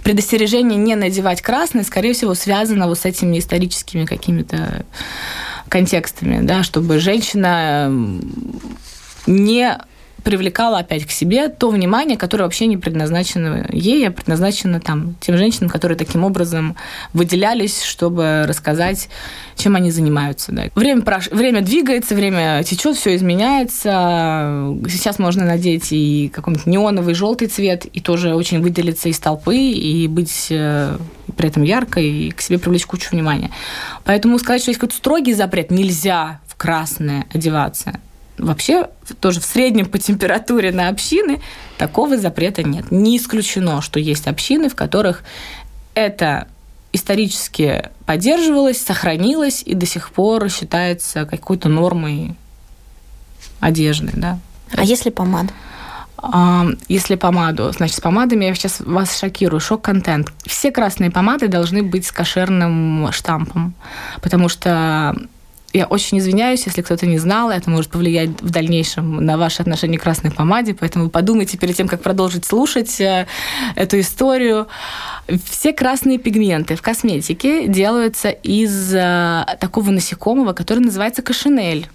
предостережение 0.02 0.78
не 0.78 0.94
надевать 0.96 1.42
красный, 1.42 1.84
скорее 1.84 2.14
всего, 2.14 2.34
связано 2.34 2.86
вот 2.88 2.98
с 2.98 3.04
этими 3.04 3.38
историческими 3.38 4.04
какими-то 4.04 4.84
контекстами, 5.68 6.44
да, 6.44 6.62
чтобы 6.62 6.98
женщина 6.98 7.90
не 9.26 9.78
привлекала 10.22 10.78
опять 10.78 11.06
к 11.06 11.10
себе 11.10 11.48
то 11.48 11.70
внимание, 11.70 12.16
которое 12.16 12.44
вообще 12.44 12.66
не 12.66 12.76
предназначено 12.76 13.66
ей, 13.70 14.08
а 14.08 14.10
предназначено 14.10 14.80
там, 14.80 15.16
тем 15.20 15.36
женщинам, 15.36 15.68
которые 15.68 15.98
таким 15.98 16.24
образом 16.24 16.76
выделялись, 17.12 17.82
чтобы 17.82 18.44
рассказать, 18.46 19.08
чем 19.56 19.76
они 19.76 19.90
занимаются. 19.90 20.52
Да. 20.52 20.64
Время, 20.74 21.02
прош... 21.02 21.28
время 21.28 21.60
двигается, 21.60 22.14
время 22.14 22.62
течет, 22.64 22.96
все 22.96 23.14
изменяется. 23.16 24.74
Сейчас 24.88 25.18
можно 25.18 25.44
надеть 25.44 25.88
и 25.90 26.30
какой-нибудь 26.32 26.66
неоновый 26.66 27.14
желтый 27.14 27.48
цвет, 27.48 27.84
и 27.84 28.00
тоже 28.00 28.34
очень 28.34 28.60
выделиться 28.60 29.08
из 29.08 29.18
толпы, 29.18 29.56
и 29.56 30.06
быть 30.06 30.48
э, 30.50 30.96
при 31.36 31.48
этом 31.48 31.62
яркой, 31.62 32.08
и 32.08 32.30
к 32.30 32.40
себе 32.40 32.58
привлечь 32.58 32.86
кучу 32.86 33.10
внимания. 33.12 33.50
Поэтому 34.04 34.38
сказать, 34.38 34.62
что 34.62 34.70
есть 34.70 34.80
какой-то 34.80 34.96
строгий 34.96 35.34
запрет, 35.34 35.70
нельзя 35.70 36.40
в 36.46 36.56
красное 36.56 37.26
одеваться– 37.32 38.00
Вообще, 38.38 38.88
тоже 39.20 39.40
в 39.40 39.44
среднем 39.44 39.86
по 39.86 39.98
температуре 39.98 40.72
на 40.72 40.88
общины 40.88 41.40
такого 41.78 42.16
запрета 42.16 42.62
нет. 42.62 42.90
Не 42.90 43.18
исключено, 43.18 43.82
что 43.82 44.00
есть 44.00 44.26
общины, 44.26 44.68
в 44.68 44.74
которых 44.74 45.22
это 45.94 46.48
исторически 46.92 47.90
поддерживалось, 48.06 48.80
сохранилось 48.80 49.62
и 49.64 49.74
до 49.74 49.86
сих 49.86 50.10
пор 50.10 50.50
считается 50.50 51.24
какой-то 51.24 51.68
нормой 51.68 52.34
одежды. 53.60 54.10
Да? 54.14 54.38
А 54.74 54.82
если 54.82 55.10
помада? 55.10 55.52
Если 56.88 57.16
помаду, 57.16 57.72
значит, 57.72 57.96
с 57.96 58.00
помадами 58.00 58.44
я 58.44 58.54
сейчас 58.54 58.80
вас 58.80 59.18
шокирую, 59.18 59.60
шок-контент. 59.60 60.32
Все 60.46 60.70
красные 60.70 61.10
помады 61.10 61.48
должны 61.48 61.82
быть 61.82 62.06
с 62.06 62.12
кошерным 62.12 63.10
штампом, 63.10 63.74
потому 64.20 64.48
что 64.48 65.16
я 65.72 65.86
очень 65.86 66.18
извиняюсь, 66.18 66.66
если 66.66 66.82
кто-то 66.82 67.06
не 67.06 67.18
знал, 67.18 67.50
это 67.50 67.70
может 67.70 67.90
повлиять 67.90 68.30
в 68.40 68.50
дальнейшем 68.50 69.24
на 69.24 69.38
ваши 69.38 69.62
отношения 69.62 69.98
к 69.98 70.02
красной 70.02 70.30
помаде, 70.30 70.74
поэтому 70.74 71.08
подумайте 71.08 71.56
перед 71.56 71.76
тем, 71.76 71.88
как 71.88 72.02
продолжить 72.02 72.44
слушать 72.44 73.00
э, 73.00 73.26
эту 73.74 74.00
историю. 74.00 74.68
Все 75.50 75.72
красные 75.72 76.18
пигменты 76.18 76.76
в 76.76 76.82
косметике 76.82 77.68
делаются 77.68 78.28
из 78.28 78.94
э, 78.94 79.44
такого 79.60 79.90
насекомого, 79.90 80.52
который 80.52 80.80
называется 80.80 81.22
кашинель. 81.22 81.88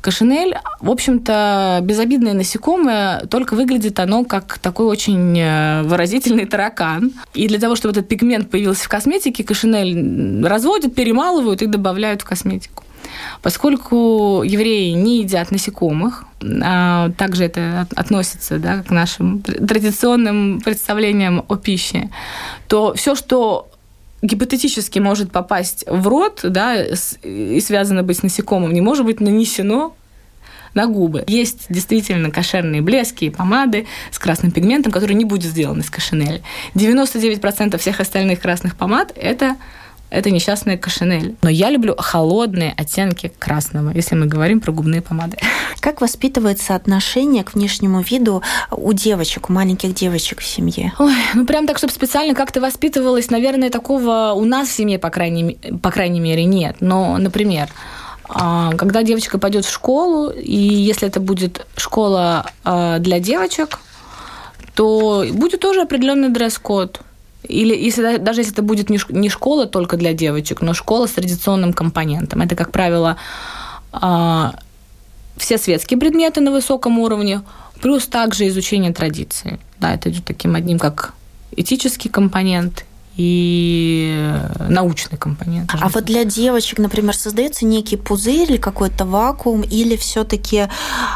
Кашинель, 0.00 0.56
в 0.80 0.90
общем-то, 0.90 1.80
безобидное 1.82 2.32
насекомое, 2.32 3.20
только 3.26 3.54
выглядит 3.54 3.98
оно 3.98 4.24
как 4.24 4.58
такой 4.58 4.86
очень 4.86 5.38
э, 5.38 5.82
выразительный 5.82 6.46
таракан. 6.46 7.12
И 7.34 7.48
для 7.48 7.58
того, 7.58 7.74
чтобы 7.74 7.92
этот 7.92 8.08
пигмент 8.08 8.50
появился 8.50 8.84
в 8.84 8.88
косметике, 8.88 9.42
кашинель 9.42 10.46
разводят, 10.46 10.94
перемалывают 10.94 11.62
и 11.62 11.66
добавляют 11.66 12.22
в 12.22 12.24
косметику. 12.24 12.85
Поскольку 13.42 14.42
евреи 14.44 14.92
не 14.92 15.20
едят 15.20 15.50
насекомых, 15.50 16.24
а 16.62 17.10
также 17.16 17.44
это 17.44 17.86
относится 17.96 18.58
да, 18.58 18.82
к 18.82 18.90
нашим 18.90 19.42
традиционным 19.42 20.60
представлениям 20.60 21.44
о 21.48 21.56
пище, 21.56 22.10
то 22.68 22.94
все, 22.94 23.14
что 23.14 23.68
гипотетически 24.22 24.98
может 24.98 25.30
попасть 25.30 25.84
в 25.86 26.06
рот 26.08 26.40
да, 26.42 26.84
и 26.84 27.60
связано 27.60 28.02
быть 28.02 28.18
с 28.18 28.22
насекомым, 28.22 28.72
не 28.72 28.80
может 28.80 29.04
быть 29.04 29.20
нанесено 29.20 29.94
на 30.76 30.86
губы. 30.86 31.24
Есть 31.26 31.66
действительно 31.70 32.30
кошерные 32.30 32.82
блески 32.82 33.24
и 33.24 33.30
помады 33.30 33.86
с 34.10 34.18
красным 34.18 34.52
пигментом, 34.52 34.92
который 34.92 35.14
не 35.14 35.24
будет 35.24 35.50
сделан 35.50 35.80
из 35.80 35.90
кашинели. 35.90 36.42
99% 36.74 37.78
всех 37.78 38.00
остальных 38.00 38.40
красных 38.40 38.76
помад– 38.76 39.12
это 39.16 39.56
это 40.10 40.30
несчастная 40.30 40.76
кашинель. 40.76 41.36
Но 41.42 41.50
я 41.50 41.70
люблю 41.70 41.94
холодные 41.98 42.72
оттенки 42.76 43.32
красного, 43.38 43.90
если 43.90 44.14
мы 44.14 44.26
говорим 44.26 44.60
про 44.60 44.72
губные 44.72 45.02
помады. 45.02 45.36
Как 45.80 46.00
воспитывается 46.00 46.74
отношение 46.74 47.44
к 47.44 47.54
внешнему 47.54 48.00
виду 48.00 48.42
у 48.70 48.92
девочек, 48.92 49.50
у 49.50 49.52
маленьких 49.52 49.94
девочек 49.94 50.40
в 50.40 50.46
семье? 50.46 50.92
Ой, 50.98 51.14
ну 51.34 51.46
прям 51.46 51.66
так, 51.66 51.78
чтобы 51.78 51.92
специально 51.92 52.34
как-то 52.34 52.60
воспитывалась, 52.60 53.30
наверное, 53.30 53.70
такого 53.70 54.32
у 54.34 54.44
нас 54.44 54.68
в 54.68 54.72
семье, 54.72 54.98
по 54.98 55.10
крайней, 55.10 55.58
по 55.82 55.90
крайней 55.90 56.20
мере, 56.20 56.44
нет. 56.44 56.76
Но, 56.80 57.18
например, 57.18 57.68
а, 58.28 58.72
когда 58.76 59.02
девочка 59.02 59.38
пойдет 59.38 59.64
в 59.64 59.72
школу, 59.72 60.30
и 60.30 60.56
если 60.56 61.08
это 61.08 61.20
будет 61.20 61.66
школа 61.76 62.46
а, 62.64 62.98
для 62.98 63.20
девочек, 63.20 63.80
то 64.74 65.24
будет 65.32 65.60
тоже 65.60 65.82
определенный 65.82 66.28
дресс-код. 66.28 67.00
Или 67.48 67.76
если, 67.76 68.16
даже 68.16 68.40
если 68.40 68.52
это 68.52 68.62
будет 68.62 68.90
не 68.90 69.28
школа 69.28 69.66
только 69.66 69.96
для 69.96 70.12
девочек, 70.12 70.62
но 70.62 70.74
школа 70.74 71.06
с 71.06 71.12
традиционным 71.12 71.72
компонентом. 71.72 72.42
Это, 72.42 72.56
как 72.56 72.72
правило, 72.72 73.16
а, 73.92 74.54
все 75.36 75.58
светские 75.58 75.98
предметы 75.98 76.40
на 76.40 76.50
высоком 76.50 76.98
уровне, 76.98 77.42
плюс 77.80 78.06
также 78.06 78.48
изучение 78.48 78.92
традиции. 78.92 79.58
Да, 79.78 79.94
это 79.94 80.10
идет 80.10 80.24
таким 80.24 80.54
одним 80.54 80.78
как 80.78 81.12
этический 81.52 82.08
компонент 82.08 82.85
и 83.16 84.30
научный 84.68 85.16
компонент. 85.16 85.70
А 85.80 85.88
вот 85.88 86.04
для 86.04 86.24
девочек, 86.24 86.78
например, 86.78 87.16
создается 87.16 87.64
некий 87.64 87.96
пузырь 87.96 88.50
или 88.50 88.56
какой-то 88.58 89.06
вакуум, 89.06 89.62
или 89.62 89.96
все-таки 89.96 90.68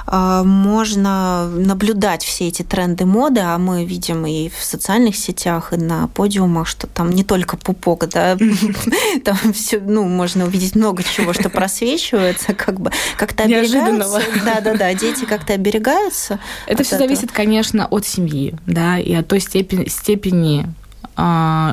э, 0.06 0.42
можно 0.44 1.46
наблюдать 1.48 2.24
все 2.24 2.48
эти 2.48 2.62
тренды 2.62 3.04
моды, 3.04 3.40
а 3.40 3.58
мы 3.58 3.84
видим 3.84 4.24
и 4.24 4.48
в 4.48 4.64
социальных 4.64 5.14
сетях, 5.16 5.72
и 5.72 5.76
на 5.76 6.08
подиумах, 6.08 6.66
что 6.66 6.86
там 6.86 7.10
не 7.10 7.22
только 7.22 7.56
пупок, 7.58 8.08
да, 8.08 8.36
там 9.24 9.36
все, 9.52 9.78
ну, 9.78 10.04
можно 10.04 10.44
увидеть 10.46 10.74
много 10.76 11.02
чего, 11.02 11.34
что 11.34 11.50
просвечивается, 11.50 12.54
как 12.54 12.80
бы 12.80 12.90
как-то 13.18 13.44
оберегаются. 13.44 14.22
Да, 14.44 14.60
да, 14.60 14.74
да, 14.74 14.94
дети 14.94 15.26
как-то 15.26 15.52
оберегаются. 15.52 16.38
Это 16.66 16.82
все 16.82 16.96
зависит, 16.96 17.30
конечно, 17.30 17.86
от 17.86 18.06
семьи, 18.06 18.54
да, 18.66 18.98
и 18.98 19.12
от 19.12 19.28
той 19.28 19.40
степени, 19.40 19.86
степени 19.88 20.66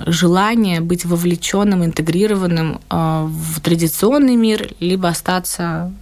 желание 0.08 0.82
быть 0.82 1.06
вовлеченным, 1.06 1.86
интегрированным 1.86 2.82
а, 2.90 3.26
в 3.26 3.62
традиционный 3.62 4.36
мир, 4.36 4.74
либо 4.80 5.08
остаться 5.08 5.94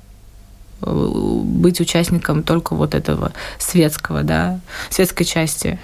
э, 0.81 1.11
быть 1.43 1.79
участником 1.79 2.41
только 2.41 2.75
вот 2.75 2.95
этого 2.95 3.33
светского, 3.59 4.23
да, 4.23 4.59
светской 4.89 5.25
части. 5.25 5.79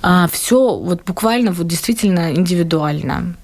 А 0.00 0.28
все 0.28 0.76
вот 0.76 1.04
буквально 1.04 1.52
вот 1.52 1.66
действительно 1.66 2.34
индивидуально. 2.34 3.34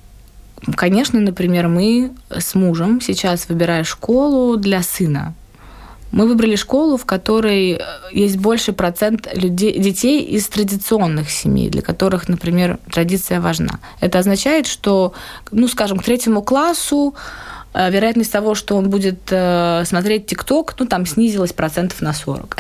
Конечно, 0.76 1.20
например, 1.20 1.68
мы 1.68 2.12
с 2.30 2.54
мужем 2.54 3.00
сейчас 3.00 3.48
выбираем 3.48 3.84
школу 3.84 4.56
для 4.56 4.82
сына. 4.82 5.34
Мы 6.14 6.28
выбрали 6.28 6.54
школу, 6.54 6.96
в 6.96 7.06
которой 7.06 7.72
э, 7.72 7.78
есть 8.12 8.36
больше 8.36 8.72
процент 8.72 9.28
людей, 9.34 9.76
детей 9.80 10.22
из 10.22 10.46
традиционных 10.46 11.28
семей, 11.28 11.68
для 11.68 11.82
которых, 11.82 12.28
например, 12.28 12.78
традиция 12.92 13.40
важна. 13.40 13.80
Это 13.98 14.20
означает, 14.20 14.68
что, 14.68 15.12
ну, 15.50 15.66
скажем, 15.66 15.98
к 15.98 16.04
третьему 16.04 16.42
классу 16.42 17.16
э, 17.72 17.90
вероятность 17.90 18.30
того, 18.30 18.54
что 18.54 18.76
он 18.76 18.90
будет 18.90 19.22
э, 19.30 19.82
смотреть 19.86 20.26
ТикТок, 20.26 20.76
ну, 20.78 20.86
там 20.86 21.04
снизилась 21.04 21.52
процентов 21.52 22.00
на 22.00 22.12
40. 22.12 22.58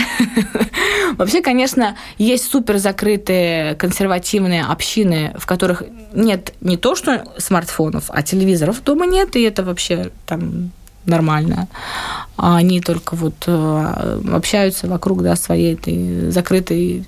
Вообще, 1.16 1.40
конечно, 1.40 1.96
есть 2.18 2.50
супер 2.50 2.78
закрытые 2.78 3.76
консервативные 3.76 4.64
общины, 4.64 5.32
в 5.38 5.46
которых 5.46 5.84
нет 6.12 6.54
не 6.60 6.76
то, 6.76 6.96
что 6.96 7.24
смартфонов, 7.38 8.06
а 8.08 8.20
телевизоров 8.22 8.82
дома 8.82 9.06
нет, 9.06 9.36
и 9.36 9.42
это 9.42 9.62
вообще 9.62 10.10
там 10.26 10.72
нормально. 11.06 11.68
А 12.36 12.56
они 12.56 12.80
только 12.80 13.14
вот 13.14 13.44
э, 13.46 14.20
общаются 14.32 14.88
вокруг 14.88 15.22
да, 15.22 15.36
своей 15.36 15.74
этой 15.74 16.30
закрытой 16.30 17.04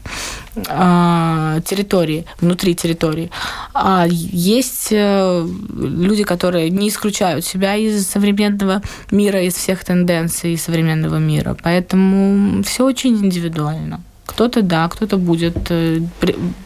а, 0.69 1.61
территории, 1.63 2.25
внутри 2.41 2.75
территории. 2.75 3.31
А 3.75 4.07
есть 4.09 4.89
э, 4.93 5.47
люди, 5.75 6.23
которые 6.23 6.71
не 6.71 6.89
исключают 6.89 7.45
себя 7.45 7.75
из 7.75 8.07
современного 8.07 8.83
мира, 9.11 9.43
из 9.43 9.55
всех 9.55 9.85
тенденций 9.85 10.57
современного 10.57 11.17
мира. 11.17 11.57
Поэтому 11.63 12.63
все 12.63 12.85
очень 12.85 13.17
индивидуально. 13.17 14.01
Кто-то 14.27 14.63
да, 14.63 14.89
кто-то 14.89 15.17
будет 15.17 15.71
э, 15.71 16.01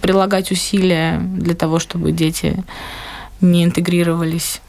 прилагать 0.02 0.50
усилия 0.52 1.18
для 1.20 1.54
того, 1.54 1.78
чтобы 1.78 2.12
дети 2.12 2.62
не 3.40 3.64
интегрировались 3.64 4.60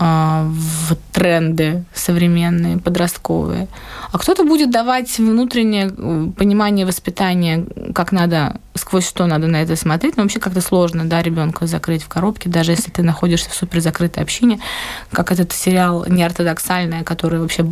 в 0.00 0.96
тренды 1.12 1.84
современные, 1.92 2.78
подростковые. 2.78 3.68
А 4.10 4.18
кто-то 4.18 4.44
будет 4.44 4.70
давать 4.70 5.18
внутреннее 5.18 5.92
э, 5.94 6.26
понимание 6.38 6.86
воспитания, 6.86 7.66
как 7.94 8.10
надо, 8.10 8.56
сквозь 8.74 9.06
что 9.06 9.26
надо 9.26 9.46
на 9.46 9.56
это 9.56 9.76
смотреть. 9.76 10.16
Но 10.16 10.22
вообще 10.22 10.40
как-то 10.40 10.62
сложно, 10.62 11.04
да, 11.04 11.20
ребенка 11.20 11.66
закрыть 11.66 12.02
в 12.02 12.08
коробке, 12.08 12.48
даже 12.48 12.70
если 12.70 12.90
ты 12.90 13.02
находишься 13.02 13.50
в 13.50 13.54
супер 13.54 13.80
закрытой 13.80 14.22
общине, 14.22 14.58
как 15.12 15.32
этот 15.32 15.52
сериал 15.52 16.06
неортодоксальный, 16.08 17.04
который 17.04 17.38
вообще 17.38 17.66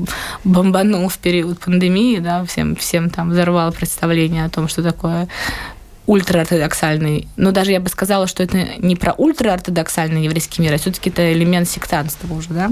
бомбанул 0.44 1.08
в 1.08 1.16
период 1.16 1.58
пандемии, 1.60 2.18
да, 2.18 2.44
всем, 2.44 2.76
всем 2.76 3.08
там 3.08 3.30
взорвал 3.30 3.72
представление 3.72 4.44
о 4.44 4.50
том, 4.50 4.68
что 4.68 4.82
такое 4.82 5.28
ультраортодоксальный. 6.08 7.28
Но 7.36 7.52
даже 7.52 7.70
я 7.72 7.80
бы 7.80 7.90
сказала, 7.90 8.26
что 8.26 8.42
это 8.42 8.66
не 8.78 8.96
про 8.96 9.12
ультраортодоксальный 9.12 10.24
еврейский 10.24 10.62
мир, 10.62 10.72
а 10.72 10.78
все-таки 10.78 11.10
это 11.10 11.32
элемент 11.32 11.68
сектанства 11.68 12.32
уже, 12.34 12.48
да? 12.48 12.70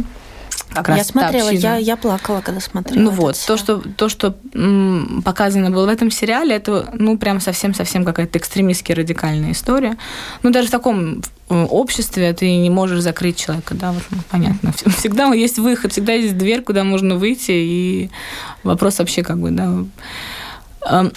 Как 0.72 0.88
я 0.88 1.04
смотрела, 1.04 1.50
я, 1.50 1.76
я 1.76 1.96
плакала, 1.96 2.40
когда 2.40 2.60
смотрела. 2.60 2.98
Ну 2.98 3.10
вот, 3.10 3.38
то 3.46 3.58
что, 3.58 3.82
то, 3.96 4.08
что 4.08 4.36
м, 4.54 5.22
показано 5.22 5.70
было 5.70 5.84
в 5.84 5.88
этом 5.90 6.10
сериале, 6.10 6.56
это, 6.56 6.88
ну, 6.94 7.18
прям 7.18 7.40
совсем-совсем 7.40 8.06
какая-то 8.06 8.38
экстремистски 8.38 8.92
радикальная 8.92 9.52
история. 9.52 9.98
Ну, 10.42 10.50
даже 10.50 10.68
в 10.68 10.70
таком 10.70 11.22
обществе 11.48 12.32
ты 12.32 12.56
не 12.56 12.70
можешь 12.70 13.00
закрыть 13.00 13.36
человека, 13.36 13.74
да, 13.74 13.92
вот, 13.92 14.02
ну, 14.10 14.18
понятно. 14.30 14.72
Всегда 14.72 15.32
есть 15.34 15.58
выход, 15.58 15.92
всегда 15.92 16.14
есть 16.14 16.38
дверь, 16.38 16.62
куда 16.62 16.84
можно 16.84 17.16
выйти, 17.16 17.52
и 17.52 18.10
вопрос 18.62 18.98
вообще 18.98 19.22
как 19.22 19.38
бы, 19.38 19.50
да, 19.50 21.10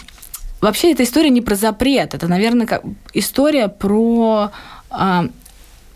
Вообще 0.62 0.91
эта 0.91 1.04
история 1.04 1.30
не 1.30 1.41
про 1.41 1.56
запрет, 1.56 2.13
это, 2.13 2.28
наверное, 2.28 2.67
как 2.67 2.84
история 3.13 3.69
про 3.69 4.52
а, 4.89 5.26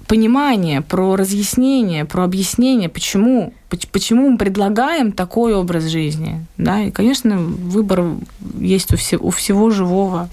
понимание, 0.07 0.81
про 0.81 1.15
разъяснение, 1.15 2.05
про 2.05 2.23
объяснение, 2.23 2.89
почему, 2.89 3.53
почему 3.91 4.29
мы 4.29 4.37
предлагаем 4.37 5.11
такой 5.11 5.53
образ 5.55 5.85
жизни. 5.85 6.45
Да? 6.57 6.81
И, 6.81 6.91
конечно, 6.91 7.37
выбор 7.37 8.05
есть 8.59 8.93
у, 8.93 8.97
все, 8.97 9.17
у 9.17 9.29
всего 9.31 9.69
живого 9.69 10.29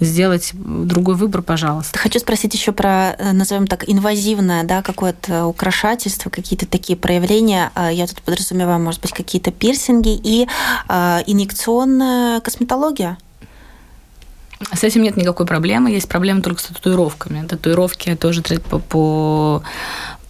сделать 0.00 0.52
другой 0.54 1.14
выбор, 1.14 1.42
пожалуйста. 1.42 1.98
Хочу 1.98 2.18
спросить 2.18 2.54
еще 2.54 2.72
про, 2.72 3.14
э, 3.18 3.32
назовем 3.32 3.66
так, 3.66 3.84
инвазивное, 3.86 4.64
да, 4.64 4.80
какое-то 4.82 5.44
украшательство, 5.46 6.30
какие-то 6.30 6.66
такие 6.66 6.96
проявления. 6.96 7.70
А, 7.74 7.92
я 7.92 8.06
тут 8.06 8.22
подразумеваю, 8.22 8.80
может 8.80 9.02
быть, 9.02 9.12
какие-то 9.12 9.50
пирсинги 9.50 10.18
и 10.22 10.48
а, 10.88 11.22
инъекционная 11.26 12.40
косметология. 12.40 13.18
С 14.72 14.84
этим 14.84 15.02
нет 15.02 15.16
никакой 15.16 15.46
проблемы. 15.46 15.90
Есть 15.90 16.08
проблема 16.08 16.42
только 16.42 16.60
с 16.60 16.66
татуировками. 16.66 17.46
Татуировки 17.46 18.14
тоже 18.14 18.42
по, 18.42 18.78
по 18.78 19.62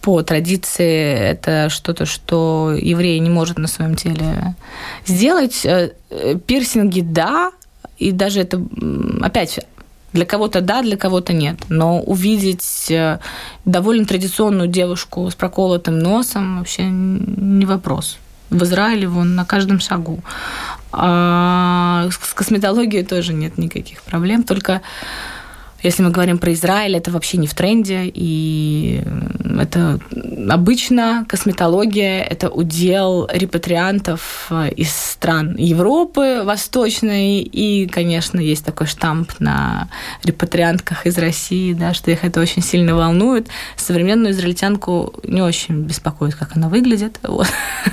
по 0.01 0.23
традиции 0.23 1.13
это 1.13 1.69
что-то, 1.69 2.07
что 2.07 2.75
еврей 2.75 3.19
не 3.19 3.29
может 3.29 3.59
на 3.59 3.69
своем 3.69 3.97
теле 3.97 4.55
сделать. 5.07 5.67
Э, 5.67 5.93
пирсинги 6.47 7.03
да, 7.03 7.53
и 7.99 8.13
даже 8.13 8.41
это 8.41 8.63
опять 9.21 9.61
для 10.13 10.25
кого-то 10.25 10.61
да, 10.61 10.83
для 10.83 10.97
кого-то 10.97 11.33
нет. 11.33 11.57
Но 11.69 12.01
увидеть 12.01 12.91
э, 12.91 13.19
довольно 13.65 14.07
традиционную 14.07 14.69
девушку 14.69 15.31
с 15.31 15.35
проколотым 15.35 15.99
носом 15.99 16.59
вообще 16.59 16.85
не 16.85 17.67
вопрос. 17.67 18.19
В 18.49 18.63
Израиле 18.65 19.07
вон 19.07 19.37
на 19.37 19.45
каждом 19.45 19.81
шагу. 19.81 20.21
А 20.93 22.09
с 22.11 22.35
косметологией 22.35 23.05
тоже 23.05 23.33
нет 23.33 23.59
никаких 23.59 24.03
проблем, 24.03 24.43
только 24.43 24.83
если 25.83 26.03
мы 26.03 26.11
говорим 26.11 26.39
про 26.39 26.53
Израиль, 26.53 26.97
это 26.97 27.11
вообще 27.11 27.39
не 27.39 27.47
в 27.47 27.55
тренде, 27.55 28.03
и 28.13 29.03
это 29.61 29.99
обычно 30.49 31.25
косметология– 31.29 32.23
это 32.31 32.49
удел 32.49 33.29
репатриантов 33.33 34.47
э, 34.51 34.71
из 34.77 34.95
стран 34.95 35.57
Европы 35.57 36.43
Восточной, 36.45 37.41
и, 37.41 37.87
конечно, 37.87 38.41
есть 38.41 38.65
такой 38.65 38.87
штамп 38.87 39.33
на 39.39 39.89
репатриантках 40.25 41.07
из 41.07 41.19
России, 41.19 41.73
да, 41.73 41.95
что 41.95 42.11
их 42.11 42.25
это 42.25 42.41
очень 42.41 42.63
сильно 42.63 42.95
волнует. 42.95 43.49
Современную 43.77 44.33
израильтянку 44.33 45.15
не 45.25 45.43
очень 45.43 45.83
беспокоит, 45.83 46.35
как 46.35 46.57
она 46.57 46.69
выглядит. 46.69 47.19
Вот. 47.23 47.49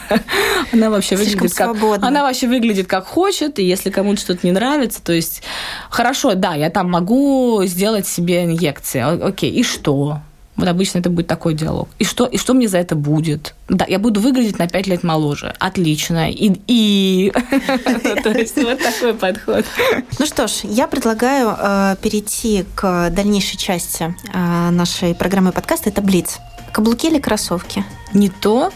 Она 0.74 0.90
вообще 0.90 1.16
выглядит 1.16 1.54
как... 1.54 1.76
Она 2.02 2.24
вообще 2.24 2.48
выглядит 2.48 2.88
как 2.88 3.06
хочет, 3.06 3.60
и 3.60 3.64
если 3.64 3.90
кому-то 3.90 4.22
что-то 4.22 4.46
не 4.46 4.52
нравится, 4.52 5.02
то 5.02 5.14
есть 5.14 5.44
хорошо, 5.90 6.34
да, 6.36 6.56
я 6.56 6.70
там 6.70 6.90
могу 6.92 7.66
сделать 7.78 8.08
себе 8.08 8.44
инъекции. 8.44 9.02
Окей, 9.02 9.52
и 9.52 9.62
что? 9.62 10.20
Вот 10.56 10.68
обычно 10.68 10.98
это 10.98 11.12
будет 11.12 11.28
такой 11.28 11.54
диалог. 11.54 11.88
И 12.00 12.04
что, 12.04 12.26
и 12.26 12.38
что 12.38 12.56
мне 12.56 12.68
за 12.68 12.80
это 12.80 12.96
будет? 12.96 13.54
Да, 13.70 13.86
я 13.88 14.00
буду 14.00 14.20
выглядеть 14.20 14.58
на 14.58 14.68
5 14.68 14.88
лет 14.88 15.04
моложе. 15.04 15.54
Отлично. 15.60 16.32
И... 16.32 16.60
и... 16.66 17.32
То 18.24 18.32
есть 18.32 18.56
вот 18.56 18.80
такой 18.82 19.14
подход. 19.14 19.64
Ну 20.18 20.26
что 20.26 20.48
ж, 20.48 20.62
я 20.64 20.88
предлагаю 20.88 21.56
э, 21.56 21.96
перейти 22.02 22.66
к 22.74 23.12
дальнейшей 23.12 23.58
части 23.60 24.16
э, 24.34 24.70
нашей 24.72 25.14
программы 25.14 25.52
подкаста. 25.52 25.90
Это 25.90 26.02
Блиц. 26.02 26.40
Каблуки 26.72 27.06
или 27.06 27.20
кроссовки? 27.20 27.86
Не 28.14 28.30
то, 28.30 28.72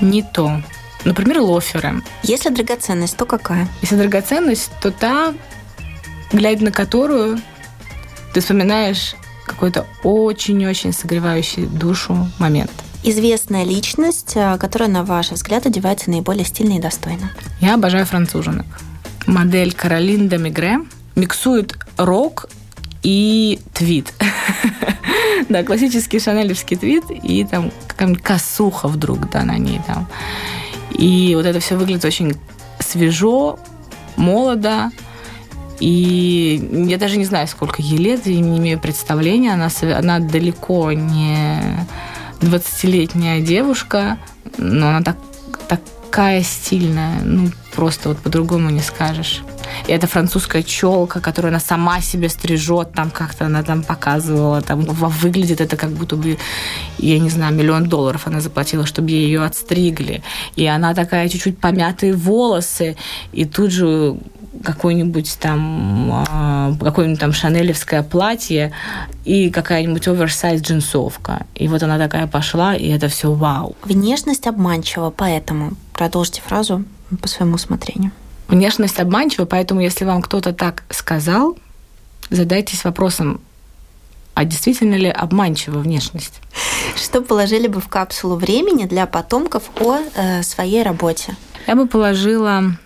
не 0.00 0.22
то. 0.22 0.60
Например, 1.04 1.38
лоферы. 1.42 2.02
Если 2.24 2.48
драгоценность, 2.48 3.16
то 3.16 3.26
какая? 3.26 3.68
Если 3.80 3.94
драгоценность, 3.94 4.72
то 4.82 4.90
та, 4.90 5.34
глядя 6.32 6.64
на 6.64 6.72
которую 6.72 7.38
ты 8.34 8.40
вспоминаешь 8.40 9.14
какой-то 9.46 9.86
очень-очень 10.02 10.92
согревающий 10.92 11.66
душу 11.66 12.28
момент. 12.38 12.72
Известная 13.04 13.64
личность, 13.64 14.32
э, 14.34 14.58
которая, 14.58 14.88
на 14.88 15.04
ваш 15.04 15.30
взгляд, 15.30 15.66
одевается 15.66 16.10
наиболее 16.10 16.44
стильно 16.44 16.76
и 16.76 16.80
достойно. 16.80 17.30
Я 17.60 17.74
обожаю 17.74 18.06
француженок. 18.06 18.66
Модель 19.26 19.72
Каролин 19.72 20.28
де 20.28 20.38
Мигре 20.38 20.80
миксует 21.14 21.78
рок 21.96 22.46
и 23.02 23.60
твит. 23.72 24.12
да, 25.48 25.62
классический 25.62 26.18
шанелевский 26.18 26.76
твит 26.76 27.04
и 27.10 27.44
там 27.44 27.70
какая-нибудь 27.86 28.22
косуха 28.22 28.88
вдруг, 28.88 29.30
да, 29.30 29.44
на 29.44 29.58
ней 29.58 29.80
там. 29.86 30.08
И 30.90 31.34
вот 31.36 31.46
это 31.46 31.60
все 31.60 31.76
выглядит 31.76 32.04
очень 32.04 32.34
свежо, 32.80 33.60
молодо, 34.16 34.90
и 35.80 36.86
я 36.88 36.98
даже 36.98 37.16
не 37.16 37.24
знаю, 37.24 37.48
сколько 37.48 37.82
ей 37.82 37.98
лет, 37.98 38.26
я 38.26 38.40
не 38.40 38.58
имею 38.58 38.78
представления. 38.78 39.52
Она, 39.52 39.68
она 39.96 40.18
далеко 40.18 40.92
не 40.92 41.58
20-летняя 42.40 43.40
девушка, 43.40 44.18
но 44.58 44.88
она 44.88 45.02
так, 45.02 45.16
такая 45.68 46.42
стильная. 46.42 47.20
Ну, 47.24 47.50
просто 47.74 48.10
вот 48.10 48.18
по-другому 48.18 48.70
не 48.70 48.80
скажешь. 48.80 49.42
И 49.88 49.92
это 49.92 50.06
французская 50.06 50.62
челка, 50.62 51.20
которую 51.20 51.50
она 51.50 51.60
сама 51.60 52.00
себе 52.00 52.28
стрижет, 52.28 52.92
там 52.92 53.10
как-то 53.10 53.46
она 53.46 53.62
там 53.62 53.82
показывала, 53.82 54.60
там 54.62 54.80
выглядит 54.80 55.60
это 55.60 55.76
как 55.76 55.90
будто 55.90 56.16
бы, 56.16 56.38
я 56.98 57.18
не 57.18 57.30
знаю, 57.30 57.54
миллион 57.54 57.88
долларов 57.88 58.26
она 58.26 58.40
заплатила, 58.40 58.86
чтобы 58.86 59.10
ее 59.10 59.42
отстригли. 59.42 60.22
И 60.56 60.66
она 60.66 60.94
такая 60.94 61.28
чуть-чуть 61.28 61.58
помятые 61.58 62.14
волосы, 62.14 62.96
и 63.32 63.44
тут 63.44 63.72
же 63.72 64.16
какой-нибудь 64.62 65.38
там 65.40 66.10
а, 66.12 66.74
какое-нибудь 66.80 67.20
там 67.20 67.32
шанелевское 67.32 68.02
платье 68.02 68.72
и 69.24 69.50
какая-нибудь 69.50 70.06
оверсайз 70.06 70.62
джинсовка. 70.62 71.46
И 71.54 71.68
вот 71.68 71.82
она 71.82 71.98
такая 71.98 72.26
пошла, 72.26 72.74
и 72.74 72.88
это 72.88 73.08
все 73.08 73.32
вау. 73.32 73.76
Внешность 73.84 74.46
обманчива, 74.46 75.10
поэтому 75.10 75.72
продолжите 75.92 76.42
фразу 76.42 76.84
по 77.20 77.28
своему 77.28 77.54
усмотрению. 77.54 78.12
Внешность 78.48 79.00
обманчива, 79.00 79.46
поэтому 79.46 79.80
если 79.80 80.04
вам 80.04 80.22
кто-то 80.22 80.52
так 80.52 80.84
сказал, 80.90 81.56
задайтесь 82.30 82.84
вопросом, 82.84 83.40
а 84.34 84.44
действительно 84.44 84.96
ли 84.96 85.08
обманчива 85.08 85.78
внешность? 85.78 86.40
Что 86.96 87.20
положили 87.20 87.68
бы 87.68 87.80
в 87.80 87.88
капсулу 87.88 88.36
времени 88.36 88.84
для 88.84 89.06
потомков 89.06 89.70
о 89.80 89.98
э, 90.14 90.42
своей 90.42 90.82
работе? 90.82 91.36
Я 91.66 91.76
бы 91.76 91.86
положила 91.86 92.76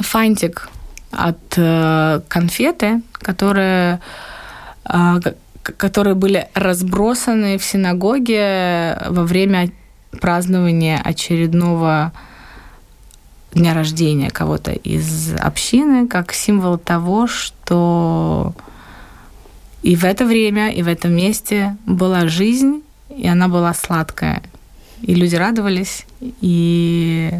фантик 0.00 0.68
от 1.10 1.54
э, 1.56 2.20
конфеты, 2.28 3.02
которые, 3.12 4.00
э, 4.84 5.20
которые 5.62 6.14
были 6.14 6.48
разбросаны 6.54 7.58
в 7.58 7.64
синагоге 7.64 8.98
во 9.08 9.24
время 9.24 9.70
празднования 10.20 11.00
очередного 11.02 12.12
дня 13.52 13.74
рождения 13.74 14.30
кого-то 14.30 14.72
из 14.72 15.34
общины, 15.34 16.06
как 16.06 16.32
символ 16.32 16.78
того, 16.78 17.26
что 17.26 18.54
и 19.82 19.96
в 19.96 20.04
это 20.04 20.24
время, 20.24 20.70
и 20.70 20.82
в 20.82 20.88
этом 20.88 21.14
месте 21.14 21.76
была 21.86 22.28
жизнь, 22.28 22.82
и 23.08 23.26
она 23.26 23.48
была 23.48 23.74
сладкая. 23.74 24.42
И 25.02 25.14
люди 25.14 25.34
радовались, 25.34 26.06
и 26.20 27.32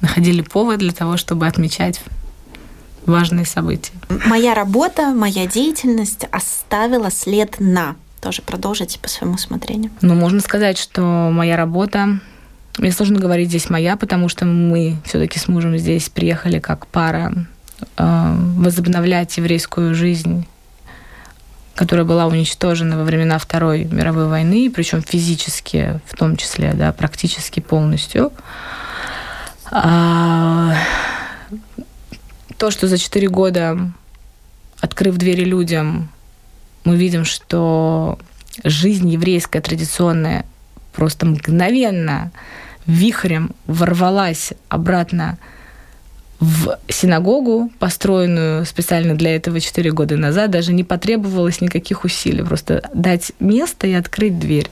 находили 0.00 0.42
повод 0.42 0.78
для 0.78 0.92
того, 0.92 1.16
чтобы 1.16 1.46
отмечать 1.46 2.00
важные 3.06 3.46
события. 3.46 3.92
Моя 4.26 4.54
работа, 4.54 5.12
моя 5.12 5.46
деятельность 5.46 6.26
оставила 6.30 7.10
след 7.10 7.56
на. 7.58 7.96
Тоже 8.20 8.42
продолжите 8.42 8.98
по 8.98 9.08
своему 9.08 9.36
усмотрению. 9.36 9.90
Ну, 10.00 10.14
можно 10.14 10.40
сказать, 10.40 10.76
что 10.78 11.30
моя 11.32 11.56
работа 11.56 12.20
мне 12.78 12.92
сложно 12.92 13.18
говорить 13.18 13.48
здесь 13.48 13.70
моя, 13.70 13.96
потому 13.96 14.28
что 14.28 14.44
мы 14.44 14.96
все-таки 15.04 15.38
с 15.38 15.48
мужем 15.48 15.76
здесь 15.78 16.08
приехали 16.08 16.58
как 16.60 16.86
пара 16.86 17.32
э, 17.96 18.36
возобновлять 18.56 19.36
еврейскую 19.36 19.94
жизнь, 19.94 20.46
которая 21.74 22.04
была 22.04 22.26
уничтожена 22.26 22.96
во 22.96 23.04
времена 23.04 23.38
Второй 23.38 23.84
мировой 23.84 24.28
войны, 24.28 24.70
причем 24.74 25.02
физически, 25.02 26.00
в 26.06 26.16
том 26.16 26.36
числе, 26.36 26.72
да, 26.72 26.92
практически 26.92 27.60
полностью. 27.60 28.32
А, 29.70 30.74
то, 32.56 32.70
что 32.70 32.88
за 32.88 32.98
четыре 32.98 33.28
года, 33.28 33.78
открыв 34.80 35.16
двери 35.16 35.44
людям, 35.44 36.10
мы 36.84 36.96
видим, 36.96 37.24
что 37.24 38.18
жизнь 38.64 39.08
еврейская 39.08 39.60
традиционная 39.60 40.44
просто 40.92 41.26
мгновенно 41.26 42.32
вихрем 42.86 43.50
ворвалась 43.66 44.52
обратно 44.68 45.38
в 46.40 46.78
синагогу, 46.88 47.70
построенную 47.78 48.64
специально 48.64 49.14
для 49.14 49.34
этого 49.34 49.60
4 49.60 49.90
года 49.90 50.16
назад, 50.16 50.50
даже 50.50 50.72
не 50.72 50.84
потребовалось 50.84 51.60
никаких 51.60 52.04
усилий, 52.04 52.44
просто 52.44 52.88
дать 52.94 53.32
место 53.40 53.86
и 53.86 53.92
открыть 53.92 54.38
дверь. 54.38 54.70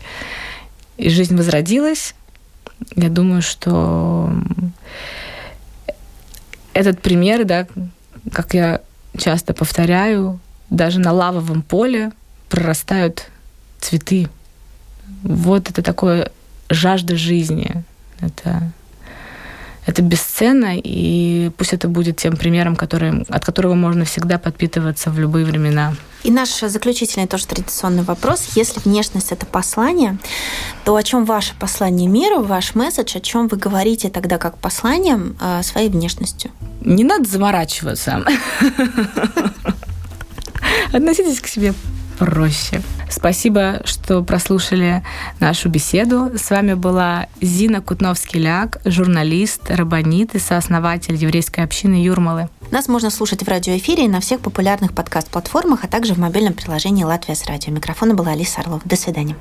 И 0.96 1.08
жизнь 1.10 1.36
возродилась. 1.36 2.14
Я 2.94 3.08
думаю, 3.08 3.42
что 3.42 4.32
этот 6.72 7.00
пример, 7.00 7.44
да, 7.44 7.66
как 8.32 8.54
я 8.54 8.80
часто 9.16 9.54
повторяю, 9.54 10.40
даже 10.70 11.00
на 11.00 11.12
лавовом 11.12 11.62
поле 11.62 12.12
прорастают 12.48 13.28
цветы. 13.78 14.28
Вот 15.22 15.70
это 15.70 15.82
такое 15.82 16.30
жажда 16.68 17.16
жизни, 17.16 17.84
это, 18.20 18.70
это 19.86 20.02
бесценно, 20.02 20.72
и 20.76 21.50
пусть 21.56 21.72
это 21.72 21.88
будет 21.88 22.16
тем 22.16 22.36
примером, 22.36 22.76
который, 22.76 23.22
от 23.28 23.44
которого 23.44 23.74
можно 23.74 24.04
всегда 24.04 24.38
подпитываться 24.38 25.10
в 25.10 25.18
любые 25.18 25.46
времена. 25.46 25.94
И 26.26 26.30
наш 26.32 26.58
заключительный 26.58 27.28
тоже 27.28 27.46
традиционный 27.46 28.02
вопрос. 28.02 28.56
Если 28.56 28.80
внешность– 28.80 29.30
это 29.30 29.46
послание, 29.46 30.18
то 30.84 30.96
о 30.96 31.02
чем 31.04 31.24
ваше 31.24 31.54
послание 31.56 32.08
миру, 32.08 32.42
ваш 32.42 32.74
месседж, 32.74 33.16
о 33.16 33.20
чем 33.20 33.46
вы 33.46 33.56
говорите 33.56 34.08
тогда 34.08 34.36
как 34.36 34.58
посланием 34.58 35.36
э, 35.40 35.62
своей 35.62 35.88
внешностью? 35.88 36.50
Не 36.80 37.04
надо 37.04 37.28
заморачиваться. 37.28 38.24
Относитесь 40.92 41.40
к 41.40 41.46
себе 41.46 41.74
проще. 42.18 42.82
Спасибо, 43.10 43.82
что 43.84 44.22
прослушали 44.22 45.02
нашу 45.40 45.68
беседу. 45.68 46.30
С 46.36 46.50
вами 46.50 46.74
была 46.74 47.26
Зина 47.40 47.80
Кутновский-Ляк, 47.80 48.80
журналист, 48.84 49.70
рабонит 49.70 50.34
и 50.34 50.38
сооснователь 50.38 51.14
еврейской 51.14 51.60
общины 51.60 51.94
Юрмалы. 51.94 52.48
Нас 52.70 52.88
можно 52.88 53.10
слушать 53.10 53.42
в 53.42 53.48
радиоэфире 53.48 54.04
и 54.04 54.08
на 54.08 54.20
всех 54.20 54.40
популярных 54.40 54.92
подкаст-платформах, 54.92 55.84
а 55.84 55.88
также 55.88 56.14
в 56.14 56.18
мобильном 56.18 56.54
приложении 56.54 57.04
«Латвия 57.04 57.34
с 57.34 57.46
радио». 57.46 57.72
Микрофона 57.72 58.14
была 58.14 58.32
Алиса 58.32 58.60
Орлов. 58.60 58.82
До 58.84 58.96
свидания. 58.96 59.34